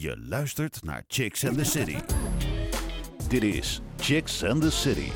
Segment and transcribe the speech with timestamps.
[0.00, 1.96] Je luistert naar Chicks and the City.
[3.28, 5.10] Dit is Chicks and the City.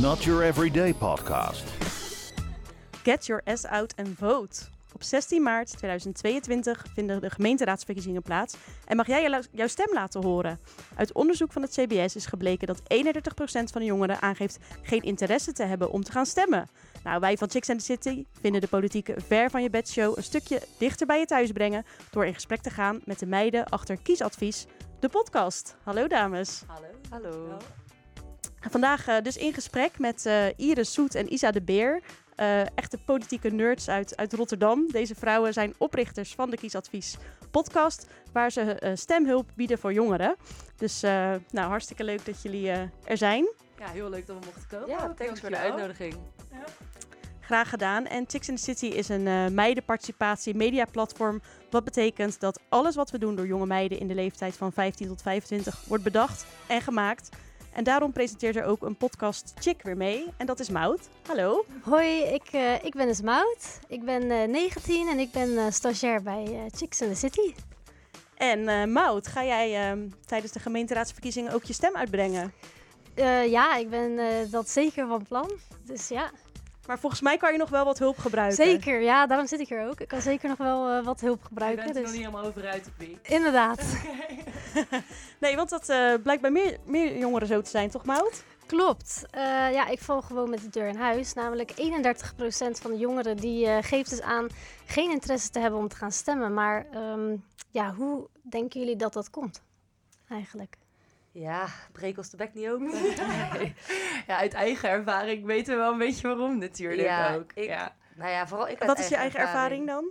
[0.00, 1.64] Not your everyday podcast.
[3.02, 4.64] Get your ass out and vote.
[4.94, 10.58] Op 16 maart 2022 vinden de gemeenteraadsverkiezingen plaats en mag jij jouw stem laten horen.
[10.96, 12.82] Uit onderzoek van het CBS is gebleken dat 31%
[13.44, 16.68] van de jongeren aangeeft geen interesse te hebben om te gaan stemmen.
[17.04, 20.16] Nou, wij van Chicks and the City vinden de politieke Ver van je bed show
[20.16, 23.64] een stukje dichter bij je thuis brengen door in gesprek te gaan met de meiden
[23.68, 24.66] achter Kiesadvies,
[25.00, 25.76] de podcast.
[25.82, 26.62] Hallo dames.
[26.66, 26.86] Hallo.
[27.10, 27.56] Hallo.
[28.70, 32.02] Vandaag eh, dus in gesprek met eh, Iris Soet en Isa de Beer.
[32.34, 34.90] eh, echte politieke nerds uit, uit Rotterdam.
[34.90, 37.16] Deze vrouwen zijn oprichters van de Kiesadvies
[37.50, 40.36] podcast, waar ze eh, stemhulp bieden voor jongeren.
[40.76, 43.48] Dus eh, nou, hartstikke leuk dat jullie eh, er zijn.
[43.78, 44.88] Ja, heel leuk dat we mochten komen.
[44.88, 46.32] Ja, thanks voor de Dankjewel.
[47.44, 48.06] Graag gedaan.
[48.06, 51.42] En Chicks in the City is een eh meidenparticipatie mediaplatform.
[51.70, 55.08] Wat betekent dat alles wat we doen door jonge meiden in de leeftijd van 15
[55.08, 57.28] tot 25 wordt bedacht en gemaakt.
[57.72, 60.26] En daarom presenteert er ook een podcast Chick weer mee.
[60.36, 61.08] En dat is Mout.
[61.26, 61.64] Hallo.
[61.82, 63.78] Hoi, ik, eh, ik ben dus Maud.
[63.88, 67.54] Ik ben eh 19 en ik ben stagiair bij Chicks in the City.
[68.34, 72.52] En Mout, ga jij ehm, tijdens de gemeenteraadsverkiezingen ook je stem uitbrengen?
[73.46, 74.18] Ja, ik ben
[74.50, 75.50] dat zeker van plan.
[75.84, 76.30] Dus ja,
[76.86, 78.64] Maar volgens mij kan je nog wel wat hulp gebruiken.
[78.64, 79.00] zeker.
[79.00, 80.00] Ja, daarom zit ik hier ook.
[80.00, 81.84] Ik kan zeker nog wel eh, wat hulp Je gebruiken.
[81.84, 82.20] bent er nog Dus.
[82.20, 83.18] niet helemaal over uit op wie.
[83.22, 83.80] Inderdaad.
[85.40, 88.44] Nee, want dat eh, blijkt bij meer, meer jongeren zo te zijn, toch Mout?
[88.66, 89.26] Klopt.
[89.30, 91.32] Eh, ja, ik val gewoon met de deur in huis.
[91.32, 91.74] Namelijk 31%
[92.80, 94.46] van de jongeren die eh, geeft dus aan
[94.86, 96.54] geen interesse te hebben om te gaan stemmen.
[96.54, 97.36] Maar ehm,
[97.70, 99.62] ja, hoe denken jullie dat dat komt?
[100.28, 100.76] Eigenlijk.
[101.34, 102.90] Ja, breek ons de bek niet open.
[103.52, 103.74] Nee.
[104.26, 107.52] Ja, uit eigen ervaring weten we wel een beetje waarom natuurlijk Ja, ook.
[107.54, 107.94] ik- Ja.
[108.16, 110.04] Nou ja, vooral ik Wat is je eigen ervaring dan?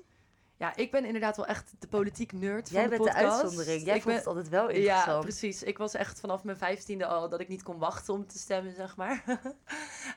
[0.58, 3.42] ja, ik ben inderdaad wel echt de politiek nerd Jij van de bent de podcast.
[3.42, 3.86] uitzondering.
[3.86, 5.24] Jij ik vond ben, het altijd wel Ja, interessant.
[5.24, 5.64] precies.
[5.64, 8.74] Ik was echt vanaf mijn vijftiende al dat ik niet kon wachten om te stemmen,
[8.76, 9.24] zeg maar.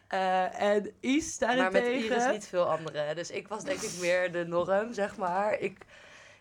[0.08, 1.92] Eh, en Is maar daarentegen...
[1.94, 3.16] met Iris niet veel anderen.
[3.16, 5.58] Dus ik was denk ik meer de norm, zeg maar.
[5.58, 5.78] Ik,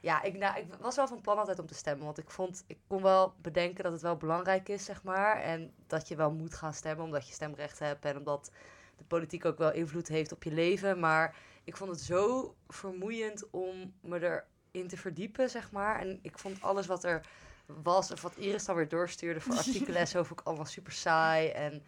[0.06, 2.06] ja, ik, nou, ik was wel van plan altijd om te stemmen.
[2.06, 5.42] Want ik vond, ik kon wel bedenken dat het wel belangrijk is, zeg maar.
[5.42, 8.06] En dat je wel moet gaan stemmen, omdat je stemrecht hebt.
[8.06, 8.52] En omdat
[8.98, 11.00] de politiek ook wel invloed heeft op je leven.
[11.00, 16.00] Maar ik vond het zo vermoeiend om me erin te verdiepen, zeg maar.
[16.00, 17.28] En ik vond alles wat er
[17.66, 20.94] was, of wat Iris dan weer doorstuurde voor artikelen en zo, vond ik allemaal super
[20.94, 21.50] saai.
[21.50, 21.84] En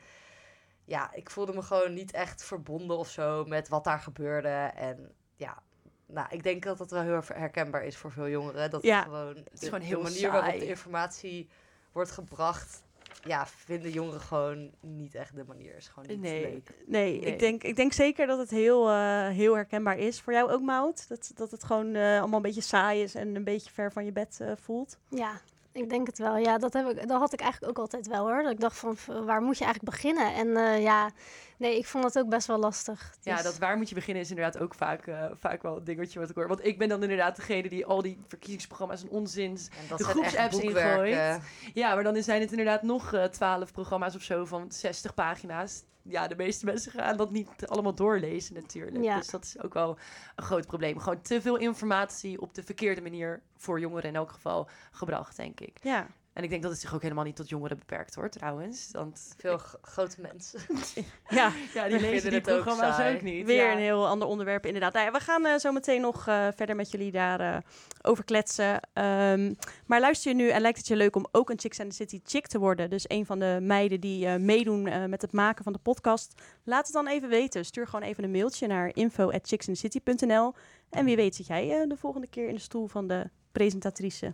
[0.85, 4.71] ja, ik voelde me gewoon niet echt verbonden of zo met wat daar gebeurde.
[4.75, 5.63] En ja,
[6.07, 8.69] nou, ik denk dat dat wel heel erg herkenbaar is voor veel jongeren.
[8.71, 11.47] Dat Ja, het gewoon, de, gewoon de heel manier waarop de informatie
[11.91, 12.83] wordt gebracht,
[13.23, 15.75] ja, vinden jongeren gewoon niet echt de manier.
[15.75, 16.41] Is gewoon niet Nee.
[16.41, 16.69] leuk.
[16.85, 17.31] Nee, Nee.
[17.31, 20.21] Ik, denk, ik denk zeker dat het heel, eh, heel herkenbaar is.
[20.21, 21.07] Voor jou ook, Mout?
[21.07, 24.05] Dat, dat het gewoon eh, allemaal een beetje saai is en een beetje ver van
[24.05, 24.97] je bed eh, voelt?
[25.09, 25.41] Ja,
[25.71, 26.37] ik denk het wel.
[26.37, 28.43] Ja, dat, heb ik, dat had ik eigenlijk ook altijd wel hoor.
[28.43, 30.33] Dat ik dacht van, waar moet je eigenlijk beginnen?
[30.33, 31.09] En eh, ja,
[31.57, 33.15] nee, ik vond het ook best wel lastig.
[33.21, 35.83] Ja, Dus- dat waar moet je beginnen is inderdaad ook vaak, eh, vaak wel een
[35.83, 36.47] dingetje wat ik hoor.
[36.47, 40.03] Want ik ben dan inderdaad degene die al die verkiezingsprogramma's en onzin En dat De
[40.03, 41.41] groepsapps ingooit.
[41.73, 45.83] Ja, maar dan zijn het inderdaad nog eh, twaalf programma's of zo van 60 pagina's.
[46.01, 49.03] Ja, de meeste mensen gaan dat niet allemaal doorlezen natuurlijk.
[49.03, 49.17] Ja.
[49.17, 49.97] Dus dat is ook wel
[50.35, 50.99] een groot probleem.
[50.99, 55.59] Gewoon te veel informatie op de verkeerde manier voor jongeren in elk geval gebracht, denk
[55.59, 55.77] ik.
[55.81, 56.07] Ja.
[56.37, 58.89] En ik denk dat het zich ook helemaal niet tot jongeren beperkt hoor, trouwens.
[58.91, 60.59] Want Veel grote mensen.
[61.29, 63.15] ja, ja, die lezen die het ook programma's saai.
[63.15, 63.45] ook niet.
[63.45, 63.71] weer Ja.
[63.71, 64.93] een heel ander onderwerp inderdaad.
[64.93, 67.57] Nou ja, we gaan eh, zo meteen nog eh, verder met jullie daar eh,
[68.01, 68.79] over kletsen.
[68.93, 69.53] Ehm,
[69.85, 71.95] maar luister je nu en lijkt het je leuk om ook een Chicks and the
[71.95, 72.89] City chick te worden?
[72.89, 76.41] Dus een van de meiden die eh, meedoen eh, met het maken van de podcast.
[76.63, 77.65] Laat het dan even weten.
[77.65, 80.53] Stuur gewoon even een mailtje naar info.chicksandthecity.nl
[80.89, 84.33] En wie weet zit jij eh, de volgende keer in de stoel van de presentatrice.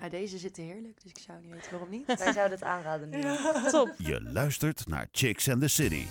[0.00, 2.06] Ja, deze zitten heerlijk, dus ik zou niet weten waarom niet.
[2.24, 3.20] Wij zouden het aanraden nu.
[3.70, 3.94] Top.
[3.98, 6.06] Je luistert naar Chicks and the City.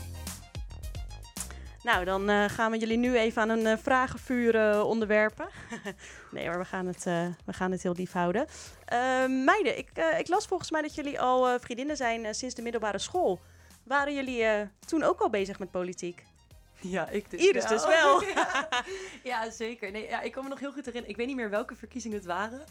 [1.84, 5.48] Nou, dan eh, gaan we jullie nu even aan een eh, vragenvuur eh, onderwerpen.
[6.32, 8.48] nee, maar we gaan het, eh, we gaan het heel lief houden.
[8.86, 12.56] Eh, meiden, ik, eh, ik las volgens mij dat jullie al eh, vriendinnen zijn sinds
[12.56, 13.40] de middelbare school.
[13.84, 16.24] Waren jullie eh, toen ook al bezig met politiek?
[16.81, 17.72] Ja, ik dus Iris wel.
[17.72, 18.24] dus wel.
[18.24, 18.69] ja,
[19.24, 19.92] ja, zeker.
[19.92, 21.10] Nee, ja, ik kan me nog heel goed herinneren.
[21.10, 22.63] Ik weet niet meer welke verkiezingen het waren.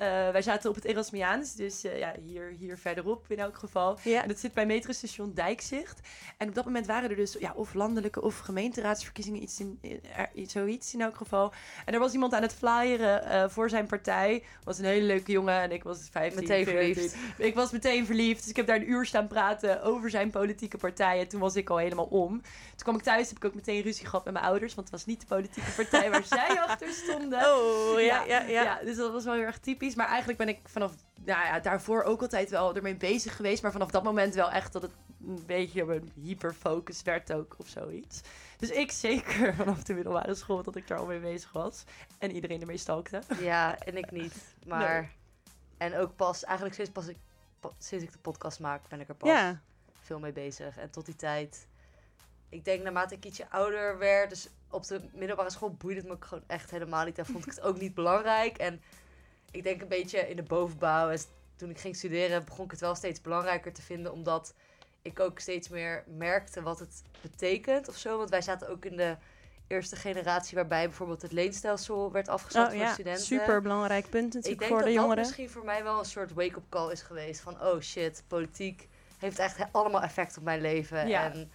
[0.00, 3.98] Eh, wij zaten op het Erasmiaans, dus eh, ja, hier, hier verderop in elk geval.
[4.04, 4.22] Ja.
[4.22, 6.00] En dat zit bij metrostation Dijkzicht.
[6.36, 10.00] En op dat moment waren er dus ja, of landelijke of gemeenteraadsverkiezingen, iets in, in-
[10.34, 11.52] iets, zoiets in elk geval.
[11.84, 14.42] En er was iemand aan het flyeren eh, voor zijn partij.
[14.64, 16.40] Was een hele leuke jongen en ik was 15.
[16.42, 16.94] Meteen 14.
[16.94, 17.16] verliefd.
[17.38, 20.76] Ik was meteen verliefd, dus ik heb daar een uur staan praten over zijn politieke
[20.76, 21.18] partij.
[21.20, 22.28] En toen was ik al helemaal om.
[22.40, 22.42] Toen
[22.82, 25.06] kwam ik thuis, heb ik ook meteen ruzie gehad met mijn ouders, want het was
[25.06, 27.38] niet de politieke partij waar zij achter stonden.
[27.52, 28.62] Oh, ja, ja, ja.
[28.62, 29.89] Ja, dus dat was wel heel erg typisch.
[29.94, 30.94] Maar eigenlijk ben ik vanaf
[31.24, 33.62] nou ja, daarvoor ook altijd wel ermee bezig geweest.
[33.62, 34.92] Maar vanaf dat moment wel echt dat het
[35.26, 38.20] een beetje een hyperfocus werd ook of zoiets.
[38.56, 41.84] Dus ik zeker vanaf de middelbare school dat ik daar al mee bezig was.
[42.18, 43.20] En iedereen ermee stalkte.
[43.40, 44.34] Ja, en ik niet.
[44.66, 45.10] Maar...
[45.78, 47.16] En ook pas, eigenlijk sinds, pas ik,
[47.78, 49.60] sinds ik de podcast maak, ben ik er pas Ja.
[50.00, 50.76] veel mee bezig.
[50.76, 51.68] En tot die tijd...
[52.48, 56.16] Ik denk naarmate ik ietsje ouder werd, dus op de middelbare school boeide het me
[56.18, 57.18] gewoon echt helemaal niet.
[57.18, 58.58] En vond ik het ook niet belangrijk.
[58.58, 58.82] En
[59.50, 61.10] ik denk een beetje in de bovenbouw.
[61.10, 61.18] En
[61.56, 64.12] toen ik ging studeren, begon ik het wel steeds belangrijker te vinden.
[64.12, 64.54] Omdat
[65.02, 68.16] ik ook steeds meer merkte wat het betekent of zo.
[68.18, 69.16] Want wij zaten ook in de
[69.66, 73.22] eerste generatie waarbij bijvoorbeeld het leenstelsel werd afgeschaft Oh voor ja, studenten.
[73.22, 75.24] super belangrijk punt Ik natuurlijk denk voor dat de dat jongeren.
[75.24, 77.40] misschien voor mij wel een soort wake-up call is geweest.
[77.40, 78.88] Van, oh shit, politiek
[79.18, 81.08] heeft echt allemaal effect op mijn leven.
[81.08, 81.32] Ja.
[81.32, 81.50] En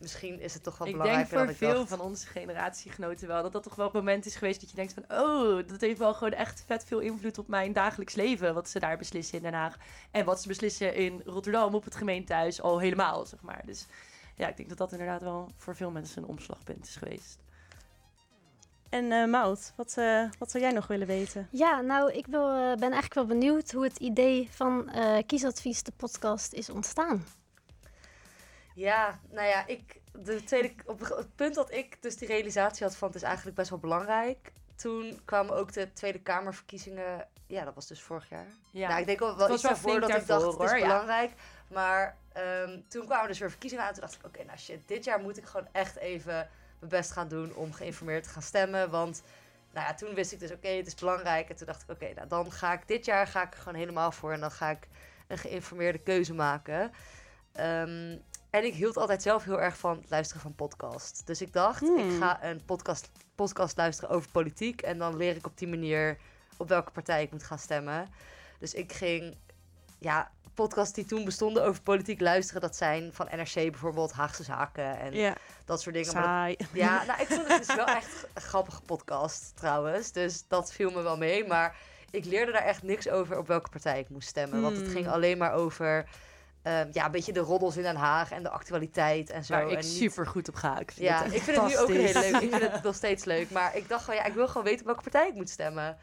[0.00, 1.88] misschien is het toch wel Ik denk voor ik veel dacht.
[1.88, 4.92] van onze generatiegenoten wel dat dat toch wel het moment is geweest dat je denkt
[4.92, 8.54] van oh, dat heeft wel gewoon echt vet veel invloed op mijn dagelijks leven.
[8.54, 9.76] Wat ze daar beslissen in Den Haag.
[10.10, 13.62] En wat ze beslissen in Rotterdam op het gemeentehuis al helemaal, zeg maar.
[13.66, 13.86] Dus
[14.36, 17.38] ja, ik denk dat dat inderdaad wel voor veel mensen een omslagpunt is geweest.
[18.88, 21.48] En eh Maud, wat, eh, wat zou jij nog willen weten?
[21.50, 25.82] Ja, nou, ik wil, eh, ben eigenlijk wel benieuwd hoe het idee van eh, Kiesadvies,
[25.82, 27.24] de podcast, is ontstaan.
[28.78, 32.96] Ja, nou ja, ik, de tweede, op het punt dat ik dus die realisatie had
[32.96, 34.52] van het is eigenlijk best wel belangrijk.
[34.76, 37.28] Toen kwamen ook de Tweede Kamerverkiezingen.
[37.46, 38.46] Ja, dat was dus vorig jaar.
[38.70, 40.78] Ja, Nou, ik denk wel, wel was iets daarvoor dat ik dacht, het is hoor,
[40.78, 40.86] ja.
[40.86, 41.32] belangrijk.
[41.68, 43.92] Maar ehm, toen kwamen dus weer verkiezingen aan.
[43.92, 46.48] Toen dacht ik, oké, nou shit, dit jaar moet ik gewoon echt even
[46.78, 48.90] mijn best gaan doen om geïnformeerd te gaan stemmen.
[48.90, 49.22] Want,
[49.72, 51.48] nou ja, toen wist ik dus, oké, het is belangrijk.
[51.48, 53.78] En toen dacht ik, oké, nou dan ga ik dit jaar ga ik er gewoon
[53.78, 54.32] helemaal voor.
[54.32, 54.88] En dan ga ik
[55.26, 56.92] een geïnformeerde keuze maken.
[57.52, 58.16] Ehm,
[58.50, 61.26] en ik hield altijd zelf heel erg van het luisteren van podcast.
[61.26, 61.98] Dus ik dacht, Hmm.
[61.98, 64.82] ik ga een podcast, podcast luisteren over politiek.
[64.82, 66.18] En dan leer ik op die manier
[66.56, 68.08] op welke partij ik moet gaan stemmen.
[68.58, 69.36] Dus ik ging,
[69.98, 72.60] ja, podcasts die toen bestonden over politiek luisteren.
[72.60, 75.34] Dat zijn van NRC bijvoorbeeld, Haagse Zaken en Ja,
[75.64, 76.14] dat soort dingen.
[76.14, 76.56] Maar saai.
[76.56, 80.12] dat- ja, nou, ik vond het dus wel echt een grappige podcast trouwens.
[80.12, 81.46] Dus dat viel me wel mee.
[81.46, 81.76] Maar
[82.10, 84.62] ik leerde daar echt niks over op welke partij ik moest stemmen.
[84.62, 84.94] Want het Hmm.
[84.94, 86.08] ging alleen maar over...
[86.68, 89.52] ehm, ja, een beetje de roddels in Den Haag en de actualiteit en zo.
[89.52, 90.78] Waar ik en niet- super goed op ga.
[90.78, 92.42] Ik vind ja, het ik vind het nu ook heel leuk.
[92.42, 93.50] Ik vind het nog steeds leuk.
[93.50, 95.96] Maar ik dacht gewoon, ja, ik wil gewoon weten op welke partij ik moet stemmen.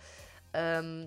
[0.51, 1.05] Ehm,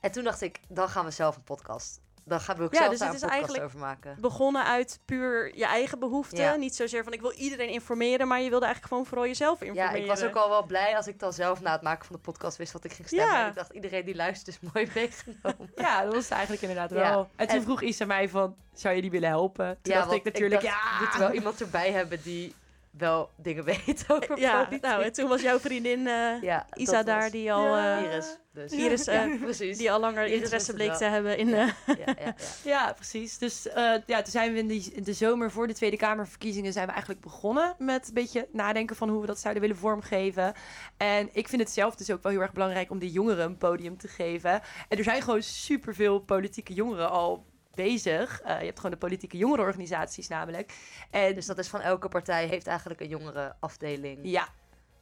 [0.00, 2.00] en toen dacht ik, dan gaan we zelf een podcast.
[2.28, 4.20] Dan gaan we ook Ja, zelf dus daar het een is podcast eigenlijk- over maken.
[4.20, 6.38] Begonnen uit puur je eigen behoeften.
[6.38, 6.54] Ja.
[6.56, 9.66] Niet zozeer van ik wil iedereen informeren, maar je wilde eigenlijk gewoon vooral jezelf Ja,
[9.66, 10.00] informeren.
[10.00, 12.22] ik was ook al wel blij als ik dan zelf na het maken van de
[12.22, 13.34] podcast wist wat ik ging stemmen.
[13.34, 13.42] Ja.
[13.42, 15.70] En ik dacht, iedereen die luistert is mooi meegenomen.
[15.76, 16.96] Ja, dat was het eigenlijk inderdaad Ja.
[16.96, 17.28] wel.
[17.36, 19.78] En toen En- vroeg Isa mij van, zou je die willen helpen?
[19.82, 20.80] Toen dacht ik natuurlijk, dacht, ja.
[20.98, 22.54] We moeten wel iemand erbij hebben die
[22.98, 24.82] wel dingen weet over Ja, politiek.
[24.82, 27.98] nou, en toen was jouw vriendin eh, ja, Isa daar, was die al, Ja.
[27.98, 28.38] eh, Iris.
[28.52, 28.72] Dus.
[28.72, 29.78] Iris, eh, ja, precies.
[29.78, 31.54] die al langer Iris interesse bleek te hebben in...
[31.54, 31.54] eh,
[31.86, 32.34] ja, ja, ja.
[32.64, 33.38] Ja, precies.
[33.38, 36.72] Dus eh, ja, toen zijn we in, die, in de zomer voor de Tweede Kamerverkiezingen
[36.72, 40.52] zijn we eigenlijk begonnen met een beetje nadenken van hoe we dat zouden willen vormgeven.
[40.96, 43.56] En ik vind het zelf dus ook wel heel erg belangrijk om de jongeren een
[43.58, 44.50] podium te geven.
[44.88, 48.40] En er zijn gewoon superveel politieke jongeren al bezig.
[48.40, 50.72] Eh, je hebt gewoon de politieke jongerenorganisaties namelijk.
[51.10, 54.18] En Dus dat is van elke partij heeft eigenlijk een jongere afdeling.
[54.22, 54.48] ja,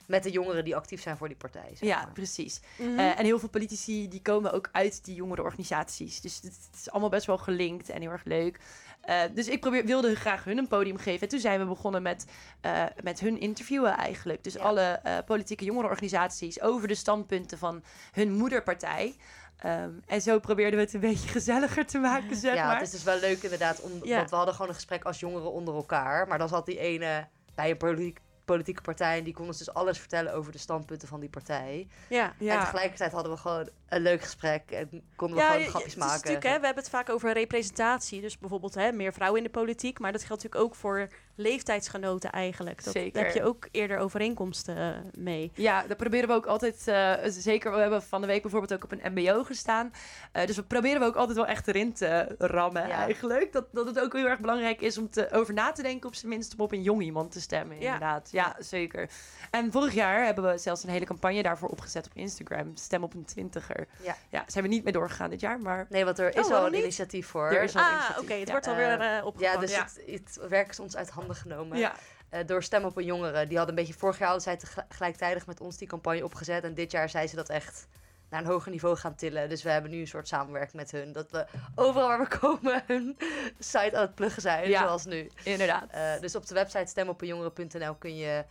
[0.07, 1.69] Met de jongeren die actief zijn voor die partij.
[1.75, 2.13] Zeg ja, maar.
[2.13, 2.61] precies.
[2.79, 2.99] mhm.
[2.99, 6.21] Eh, en heel veel politici die komen ook uit die jongere organisaties.
[6.21, 8.59] Dus het, is allemaal best wel gelinkt en heel erg leuk.
[9.01, 11.21] Eh, dus ik probeer, wilde graag hun een podium geven.
[11.21, 12.27] En toen zijn we begonnen met,
[12.61, 14.45] eh, met hun interviewen eigenlijk.
[14.45, 14.61] Dus Ja.
[14.61, 19.17] alle eh, politieke jongerenorganisaties over de standpunten van hun moederpartij.
[19.59, 22.75] Ehm, en zo probeerden we het een beetje gezelliger te maken, zeg ja, maar.
[22.75, 23.81] het is dus wel leuk inderdaad.
[23.81, 24.17] Om, Ja.
[24.17, 26.29] Want we hadden gewoon een gesprek als jongeren onder elkaar.
[26.29, 29.19] Maar dan zat die ene bij een politiek, politieke partij.
[29.19, 31.89] En die kon ons dus alles vertellen over de standpunten van die partij.
[32.09, 32.33] ja.
[32.39, 34.71] En tegelijkertijd hadden we gewoon een leuk gesprek.
[34.71, 36.15] En konden we Ja, gewoon je- grapjes maken.
[36.15, 38.21] natuurlijk, hè, we hebben het vaak over representatie.
[38.21, 39.99] Dus bijvoorbeeld hè, meer vrouwen in de politiek.
[39.99, 42.85] Maar dat geldt natuurlijk ook voor leeftijdsgenoten eigenlijk.
[42.85, 43.13] Dat, Zeker.
[43.13, 44.89] Daar heb je ook eerder overeenkomsten eh,
[45.19, 45.51] mee.
[45.55, 46.89] Ja, dat proberen we ook altijd.
[46.89, 49.93] eh, zeker, we hebben van de week bijvoorbeeld ook op een MBO gestaan.
[50.33, 52.95] Eh, dus we proberen we ook altijd wel echt erin te rammen, Ja.
[52.99, 53.53] eigenlijk.
[53.53, 56.15] Dat, dat het ook heel erg belangrijk is om te, over na te denken, op
[56.15, 57.77] zijn minst om op een jong iemand te stemmen.
[57.81, 57.85] Ja.
[57.85, 59.11] Inderdaad, ja, zeker.
[59.51, 62.77] En vorig jaar hebben we zelfs een hele campagne daarvoor opgezet op Instagram.
[62.77, 63.87] Stem op een twintiger.
[64.03, 64.17] Ja.
[64.29, 66.67] ja zijn we niet mee doorgegaan dit jaar, maar Nee, want er is Oh, al
[66.67, 66.81] een niet?
[66.81, 67.51] initiatief voor.
[67.51, 68.33] Er is al Ah, oké.
[68.35, 68.51] het Ja.
[68.53, 68.93] wordt alweer
[69.25, 69.39] opgepakt.
[69.55, 69.83] Ja, dus Ja.
[69.83, 71.79] Het, het werk is ons uit handen genomen.
[71.79, 71.95] ja.
[72.29, 73.47] Eh, door Stem op een Jongere.
[73.47, 76.65] Die hadden een beetje vorig jaar hadden zij tegel- gelijktijdig met ons die campagne opgezet.
[76.65, 77.87] En dit jaar zijn ze dat echt
[78.31, 79.49] naar een hoger niveau gaan tillen.
[79.49, 81.13] Dus we hebben nu een soort samenwerking met hun.
[81.13, 83.17] Dat we overal waar we komen hun
[83.59, 84.69] site aan het pluggen zijn.
[84.69, 84.81] Ja.
[84.83, 85.31] Zoals nu.
[85.45, 85.91] inderdaad.
[85.91, 88.45] Eh, dus op de website stemopenjongeren.nl kun je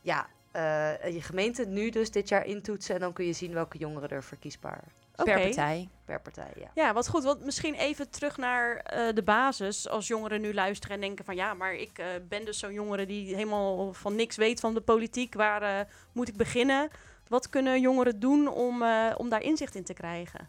[0.00, 2.94] ja, eh, je gemeente nu dus dit jaar intoetsen.
[2.94, 4.84] En dan kun je zien welke jongeren er verkiesbaar
[5.24, 5.88] Per partij.
[6.04, 6.52] per partij.
[6.56, 6.70] Ja.
[6.74, 7.24] Ja, wat goed.
[7.24, 9.88] Want misschien even terug naar eh, de basis.
[9.88, 11.34] Als jongeren nu luisteren en denken van...
[11.34, 14.80] ja, maar ik eh, ben dus zo'n jongere die helemaal van niks weet van de
[14.80, 15.34] politiek.
[15.34, 16.90] Waar eh, moet ik beginnen?
[17.28, 20.48] Wat kunnen jongeren doen om, eh, om daar inzicht in te krijgen?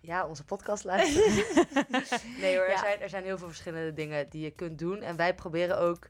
[0.00, 1.44] Ja, onze podcast luisteren.
[2.40, 5.02] nee hoor, er, zijn, er zijn heel veel verschillende dingen die je kunt doen.
[5.02, 6.08] En wij proberen ook...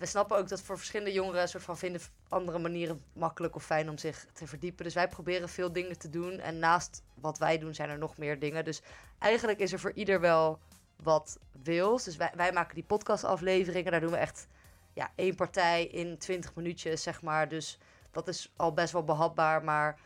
[0.00, 1.48] We snappen ook dat voor verschillende jongeren...
[1.48, 4.84] soort van vinden andere manieren makkelijk of fijn om zich te verdiepen.
[4.84, 6.38] Dus wij proberen veel dingen te doen.
[6.38, 8.64] En naast wat wij doen zijn er nog meer dingen.
[8.64, 8.82] Dus
[9.18, 10.58] eigenlijk is er voor ieder wel
[10.96, 12.04] wat wils.
[12.04, 13.90] Dus wij, wij maken die podcastafleveringen.
[13.92, 14.46] Daar doen we echt
[14.92, 17.48] ja, één partij in 20 minuutjes, zeg maar.
[17.48, 17.78] Dus
[18.10, 19.64] dat is al best wel behapbaar.
[19.64, 19.98] Maar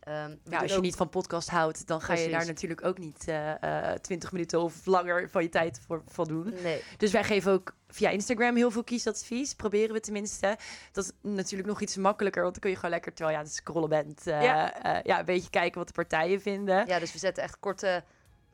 [0.00, 2.98] ehm, Ja, als je ook- niet van podcast houdt, dan ga je daar natuurlijk ook
[2.98, 6.54] niet eh, eh, 20 minuten of langer van je tijd voor, voor doen.
[6.62, 9.54] Nee, Dus wij geven ook via Instagram heel veel kiesadvies.
[9.54, 10.56] Proberen we tenminste.
[10.92, 13.48] Dat is natuurlijk nog iets makkelijker, want dan kun je gewoon lekker terwijl je aan
[13.48, 14.26] het scrollen bent.
[14.26, 14.82] eh, Ja.
[14.82, 16.86] eh, ja, een beetje kijken wat de partijen vinden.
[16.86, 18.04] Ja, dus we zetten echt korte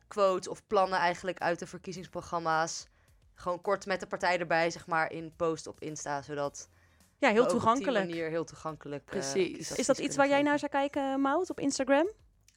[0.08, 2.88] quotes of plannen eigenlijk uit de verkiezingsprogramma's.
[3.34, 6.68] Gewoon kort met de partij erbij, zeg maar, in post op Insta, zodat
[7.18, 7.96] Ja, heel toegankelijk.
[7.96, 9.02] op die manier heel toegankelijk.
[9.04, 9.72] eh, Precies.
[9.72, 12.08] Is dat iets waar jij naar zou kijken, Maud, op Instagram?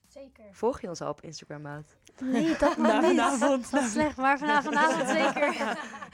[0.07, 0.43] Zeker.
[0.51, 1.95] Volg je ons al op Instagram, Maat?
[2.21, 2.87] Nee, dat niet.
[2.87, 3.69] vanavond.
[3.69, 5.77] Wat slecht, maar vanavond, vanavond zeker.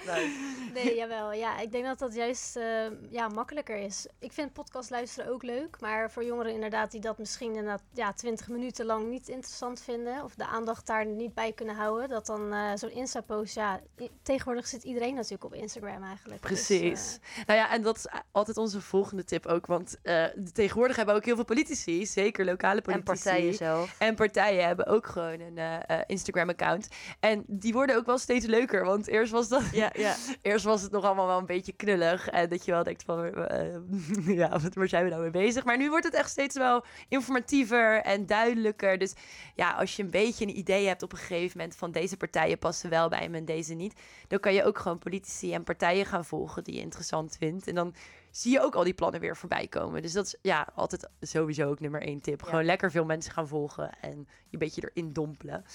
[0.74, 1.34] Nee, jawel.
[1.34, 2.64] Ja, ik denk dat dat juist eh,
[3.10, 4.08] ja, makkelijker is.
[4.20, 5.80] Ik vind podcast luisteren ook leuk.
[5.82, 10.24] Maar voor jongeren inderdaad die dat misschien inderdaad ja, 20 minuten lang niet interessant vinden.
[10.24, 12.10] Of de aandacht daar niet bij kunnen houden.
[12.10, 13.80] Dat dan eh, zo'n Insta-post, ja.
[14.24, 16.42] tegenwoordig zit iedereen natuurlijk op Instagram eigenlijk.
[16.42, 17.20] Dus, Precies.
[17.38, 19.66] eh, Nou ja, en dat is altijd onze volgende tip ook.
[19.66, 20.24] Want eh,
[20.54, 23.06] tegenwoordig hebben ook heel veel politici, zeker lokale En politici.
[23.24, 23.96] partijen zelf.
[24.00, 25.60] En partijen hebben ook gewoon een
[26.08, 26.88] Instagram-account.
[27.20, 28.86] En die worden ook wel steeds leuker.
[28.86, 30.16] Want eerst was, dat, Ja, ja.
[30.42, 32.30] eerst was het nog allemaal wel een beetje knullig.
[32.30, 33.76] En dat je wel denkt van, eh,
[34.38, 35.64] ja, wat, waar zijn we nou mee bezig?
[35.64, 38.98] Maar nu wordt het echt steeds wel informatiever en duidelijker.
[38.98, 39.14] Dus
[39.56, 42.58] ja, als je een beetje een idee hebt op een gegeven moment van deze partijen
[42.58, 43.94] passen wel bij me en deze niet.
[44.28, 47.68] Dan kan je ook gewoon politici en partijen gaan volgen die je interessant vindt.
[47.68, 47.94] En dan
[48.38, 50.02] zie je ook al die plannen weer voorbij komen.
[50.02, 52.42] Dus dat is ja, altijd sowieso ook nummer één tip.
[52.42, 52.48] Ja.
[52.48, 55.66] Gewoon lekker veel mensen gaan volgen en je een beetje erin dompelen.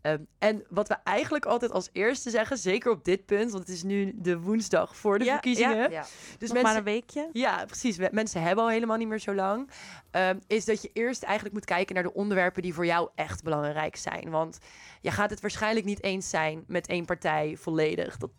[0.00, 3.76] Ehm, en wat we eigenlijk altijd als eerste zeggen, zeker op dit punt, want het
[3.76, 5.90] is nu de woensdag voor de Ja, verkiezingen.
[5.90, 6.04] Ja.
[6.38, 7.28] Dus Nog maar een weekje.
[7.32, 7.98] ja, precies.
[8.10, 9.70] Mensen hebben al helemaal niet meer zo lang.
[10.10, 13.42] Ehm, is dat je eerst eigenlijk moet kijken naar de onderwerpen die voor jou echt
[13.42, 14.30] belangrijk zijn.
[14.30, 14.58] Want
[15.00, 18.16] je gaat het waarschijnlijk niet eens zijn met één partij volledig.
[18.16, 18.30] Dat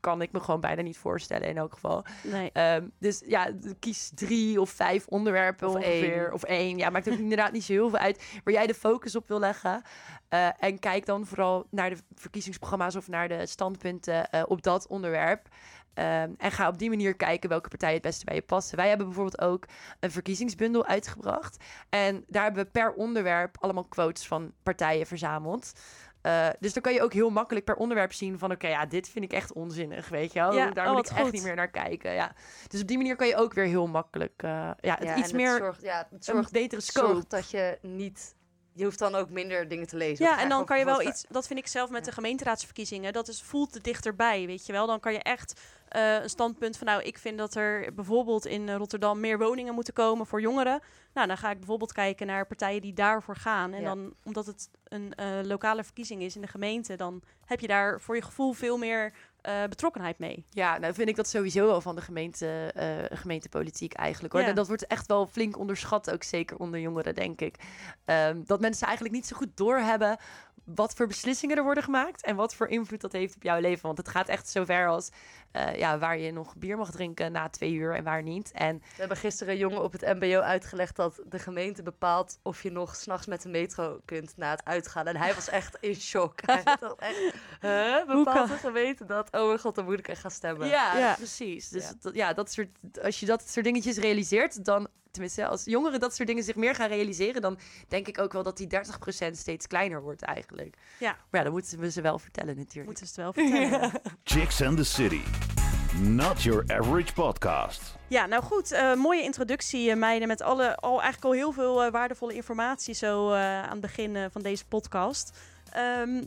[0.00, 2.04] kan ik me gewoon bijna niet voorstellen in elk geval.
[2.22, 2.50] Nee.
[2.52, 6.22] Ehm, dus ja, kies drie of vijf onderwerpen Of ongeveer.
[6.22, 6.32] één.
[6.32, 6.78] Of één.
[6.78, 9.38] Ja, maakt ook inderdaad niet zo heel veel uit waar jij de focus op wil
[9.38, 9.82] leggen.
[10.28, 14.86] Eh, en kijk dan vooral naar de verkiezingsprogramma's of naar de standpunten eh, op dat
[14.86, 15.48] onderwerp.
[15.94, 18.76] Ehm, en ga op die manier kijken welke partijen het beste bij je passen.
[18.76, 19.64] Wij hebben bijvoorbeeld ook
[20.00, 21.64] een verkiezingsbundel uitgebracht.
[21.88, 25.72] En daar hebben we per onderwerp allemaal quotes van partijen verzameld.
[26.28, 28.50] Eh, dus dan kan je ook heel makkelijk per onderwerp zien van...
[28.50, 30.52] oké, ja, dit vind ik echt onzinnig, weet je wel.
[30.52, 32.32] Ja, Daar oh, moet ik wat echt niet meer naar kijken, ja.
[32.68, 34.42] Dus op die manier kan je ook weer heel makkelijk...
[34.42, 35.50] eh, ja, het Ja, iets meer...
[35.50, 37.12] Het zorgt, ja, het een zorgt, betere scope.
[37.12, 38.36] zorgt dat je niet...
[38.72, 40.24] Je hoeft dan ook minder dingen te lezen.
[40.24, 43.28] Ja, en dan kan je wel iets, dat vind ik zelf met de gemeenteraadsverkiezingen, dat
[43.28, 44.86] is, voelt te dichterbij, weet je wel.
[44.86, 48.68] Dan kan je echt eh, een standpunt van, nou, ik vind dat er bijvoorbeeld in
[48.68, 50.80] eh, Rotterdam meer woningen moeten komen voor jongeren.
[51.14, 53.72] Nou, dan ga ik bijvoorbeeld kijken naar partijen die daarvoor gaan.
[53.72, 53.94] En Ja.
[53.94, 58.00] dan, omdat het een eh, lokale verkiezing is in de gemeente, dan heb je daar
[58.00, 59.12] voor je gevoel veel meer
[59.68, 60.44] betrokkenheid mee.
[60.50, 62.72] Ja, nou vind ik dat sowieso wel van de gemeente,
[63.12, 64.32] gemeentepolitiek eigenlijk.
[64.32, 64.42] Hoor.
[64.42, 64.46] Ja.
[64.46, 67.56] Dat, dat wordt echt wel flink onderschat, ook zeker onder jongeren, denk ik.
[68.04, 70.18] Ehm, dat mensen eigenlijk niet zo goed doorhebben
[70.74, 73.86] wat voor beslissingen er worden gemaakt en wat voor invloed dat heeft op jouw leven.
[73.86, 75.10] Want het gaat echt zover als
[75.52, 78.50] eh, ja, waar je nog bier mag drinken na twee uur en waar niet.
[78.52, 82.62] En We hebben gisteren een jongen op het mbo uitgelegd dat de gemeente bepaalt of
[82.62, 85.06] je nog s'nachts met de metro kunt na het uitgaan.
[85.06, 86.40] En hij was echt in shock.
[86.46, 89.28] Hij dacht echt, huh, bepaalt de gemeente dat?
[89.32, 90.68] Oh mijn god, dan moet ik echt gaan stemmen.
[90.68, 91.14] ja, Ja.
[91.14, 91.68] precies.
[91.68, 91.92] Dus Ja.
[92.00, 92.68] Dat, ja, dat soort,
[93.02, 96.74] als je dat soort dingetjes realiseert, dan, tenminste als jongeren dat soort dingen zich meer
[96.74, 97.58] gaan realiseren, dan
[97.88, 100.76] denk ik ook wel dat die 30% steeds kleiner wordt eigenlijk.
[100.98, 101.10] Ja.
[101.10, 102.86] Maar ja, dan moeten we ze wel vertellen natuurlijk.
[102.86, 103.90] Moeten ze het wel vertellen.
[104.24, 105.20] Chicks and the City.
[106.02, 107.96] Not your average podcast.
[108.08, 108.72] Ja, nou goed.
[108.72, 110.28] eh, mooie introductie, eh, meiden.
[110.28, 114.16] Met alle, al, eigenlijk al heel veel eh, waardevolle informatie zo eh, aan het begin
[114.16, 115.38] eh, van deze podcast.
[115.72, 116.24] Ehm,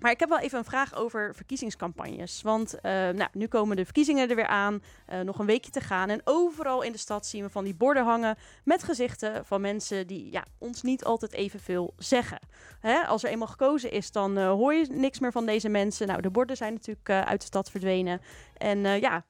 [0.00, 2.42] maar ik heb wel even een vraag over verkiezingscampagnes.
[2.42, 4.82] Want eh, nou, nu komen de verkiezingen er weer aan.
[5.06, 6.08] eh, nog een weekje te gaan.
[6.08, 8.36] En overal in de stad zien we van die borden hangen.
[8.64, 12.38] Met gezichten van mensen die ja, ons niet altijd evenveel zeggen.
[12.80, 13.00] Hè?
[13.00, 16.06] Als er eenmaal gekozen is, dan eh, hoor je niks meer van deze mensen.
[16.06, 18.20] Nou, de borden zijn natuurlijk uit de stad verdwenen.
[18.56, 19.24] En ja,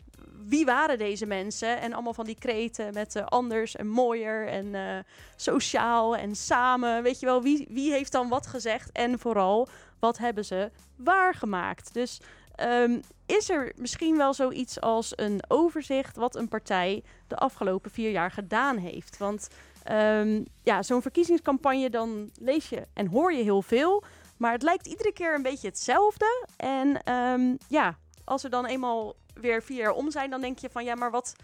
[0.44, 1.80] wie waren deze mensen?
[1.80, 5.04] En allemaal van die kreten met anders en mooier en
[5.36, 7.02] sociaal en samen.
[7.02, 8.92] Weet je wel, wie, wie heeft dan wat gezegd?
[8.92, 9.68] En vooral,
[10.00, 11.94] wat hebben ze waargemaakt?
[11.94, 12.20] Dus
[12.54, 18.10] ehm, is er misschien wel zoiets als een overzicht wat een partij de afgelopen vier
[18.10, 19.18] jaar gedaan heeft?
[19.18, 19.48] Want
[19.82, 24.04] ehm, ja, zo'n verkiezingscampagne, dan lees je en hoor je heel veel.
[24.36, 26.46] Maar het lijkt iedere keer een beetje hetzelfde.
[26.56, 30.70] En ehm, ja, als er dan eenmaal weer vier jaar om zijn, dan denk je
[30.70, 31.34] van ja, maar wat,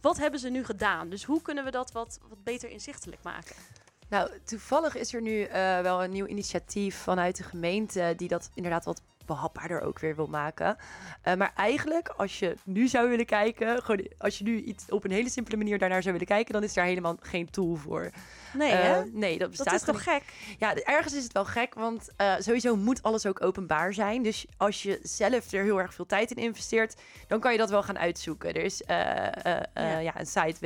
[0.00, 1.08] wat hebben ze nu gedaan?
[1.08, 3.56] Dus hoe kunnen we dat wat, wat beter inzichtelijk maken?
[4.08, 8.50] Nou, toevallig is er nu uh, wel een nieuw initiatief vanuit de gemeente die dat
[8.54, 10.76] inderdaad wat behapbaarder ook weer wil maken.
[11.24, 15.04] Uh, maar eigenlijk, als je nu zou willen kijken, gewoon als je nu iets op
[15.04, 18.10] een hele simpele manier daarnaar zou willen kijken, dan is daar helemaal geen tool voor.
[18.52, 20.22] Nee, uh, nee, dat bestaat Dat is toch gek?
[20.58, 24.22] Ja, ergens is het wel gek, want uh, sowieso moet alles ook openbaar zijn.
[24.22, 26.96] Dus als je zelf er heel erg veel tijd in investeert,
[27.28, 28.54] dan kan je dat wel gaan uitzoeken.
[28.54, 29.98] Er is ja.
[30.00, 30.20] ja.
[30.20, 30.56] een site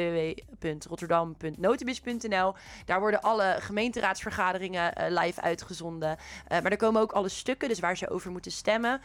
[0.61, 2.55] www.rotterdam.notibus.nl.
[2.85, 6.17] Daar worden alle gemeenteraadsvergaderingen live uitgezonden.
[6.49, 9.01] maar er komen ook alle stukken, dus waar ze over moeten stemmen,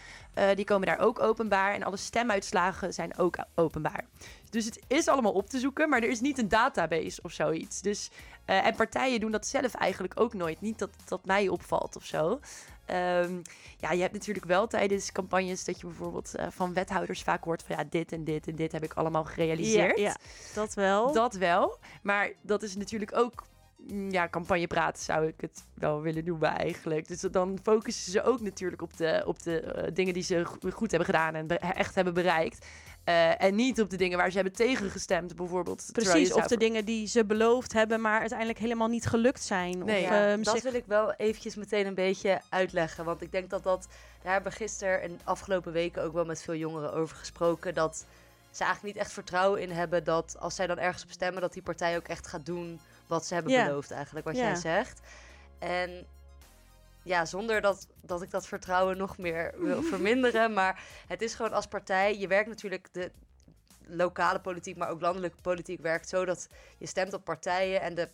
[0.55, 1.73] die komen daar ook openbaar.
[1.73, 4.05] En alle stemuitslagen zijn ook openbaar.
[4.49, 7.81] Dus het is allemaal op te zoeken, maar er is niet een database of zoiets.
[7.81, 8.09] Dus,
[8.45, 10.61] uh, en partijen doen dat zelf eigenlijk ook nooit.
[10.61, 12.39] Niet dat dat mij opvalt of zo.
[12.91, 13.41] Um,
[13.77, 17.63] ja, je hebt natuurlijk wel tijdens campagnes dat je bijvoorbeeld uh, van wethouders vaak hoort
[17.63, 19.97] van ja, dit en dit en dit heb ik allemaal gerealiseerd.
[19.97, 20.15] Ja, ja
[20.53, 21.13] dat wel.
[21.13, 21.77] Dat wel.
[22.01, 23.43] Maar dat is natuurlijk ook
[24.09, 27.07] ja, campagnepraat zou ik het wel willen noemen eigenlijk.
[27.07, 30.91] Dus dan focussen ze ook natuurlijk op de, op de uh, dingen die ze goed
[30.91, 32.65] hebben gedaan en echt hebben bereikt.
[33.09, 35.89] Uh, en niet op de dingen waar ze hebben tegengestemd, bijvoorbeeld.
[35.91, 39.77] Precies, of de dingen die ze beloofd hebben, maar uiteindelijk helemaal niet gelukt zijn.
[39.77, 43.05] Nee, of, ja, uh, dat wil ik wel eventjes meteen een beetje uitleggen.
[43.05, 43.87] Want ik denk dat dat...
[44.21, 47.73] Daar hebben we gisteren en afgelopen weken ook wel met veel jongeren over gesproken.
[47.73, 48.05] Dat
[48.51, 51.53] ze eigenlijk niet echt vertrouwen in hebben dat als zij dan ergens op stemmen, dat
[51.53, 53.65] die partij ook echt gaat doen wat ze hebben Ja.
[53.65, 54.41] beloofd eigenlijk, wat Ja.
[54.41, 54.99] jij zegt.
[55.59, 56.05] En
[57.03, 60.53] ja, zonder dat, dat ik dat vertrouwen nog meer wil verminderen.
[60.53, 63.11] Maar het is gewoon als partij, je werkt natuurlijk de
[63.87, 66.47] lokale politiek, maar ook landelijke politiek werkt zo dat
[66.77, 68.09] je stemt op partijen en de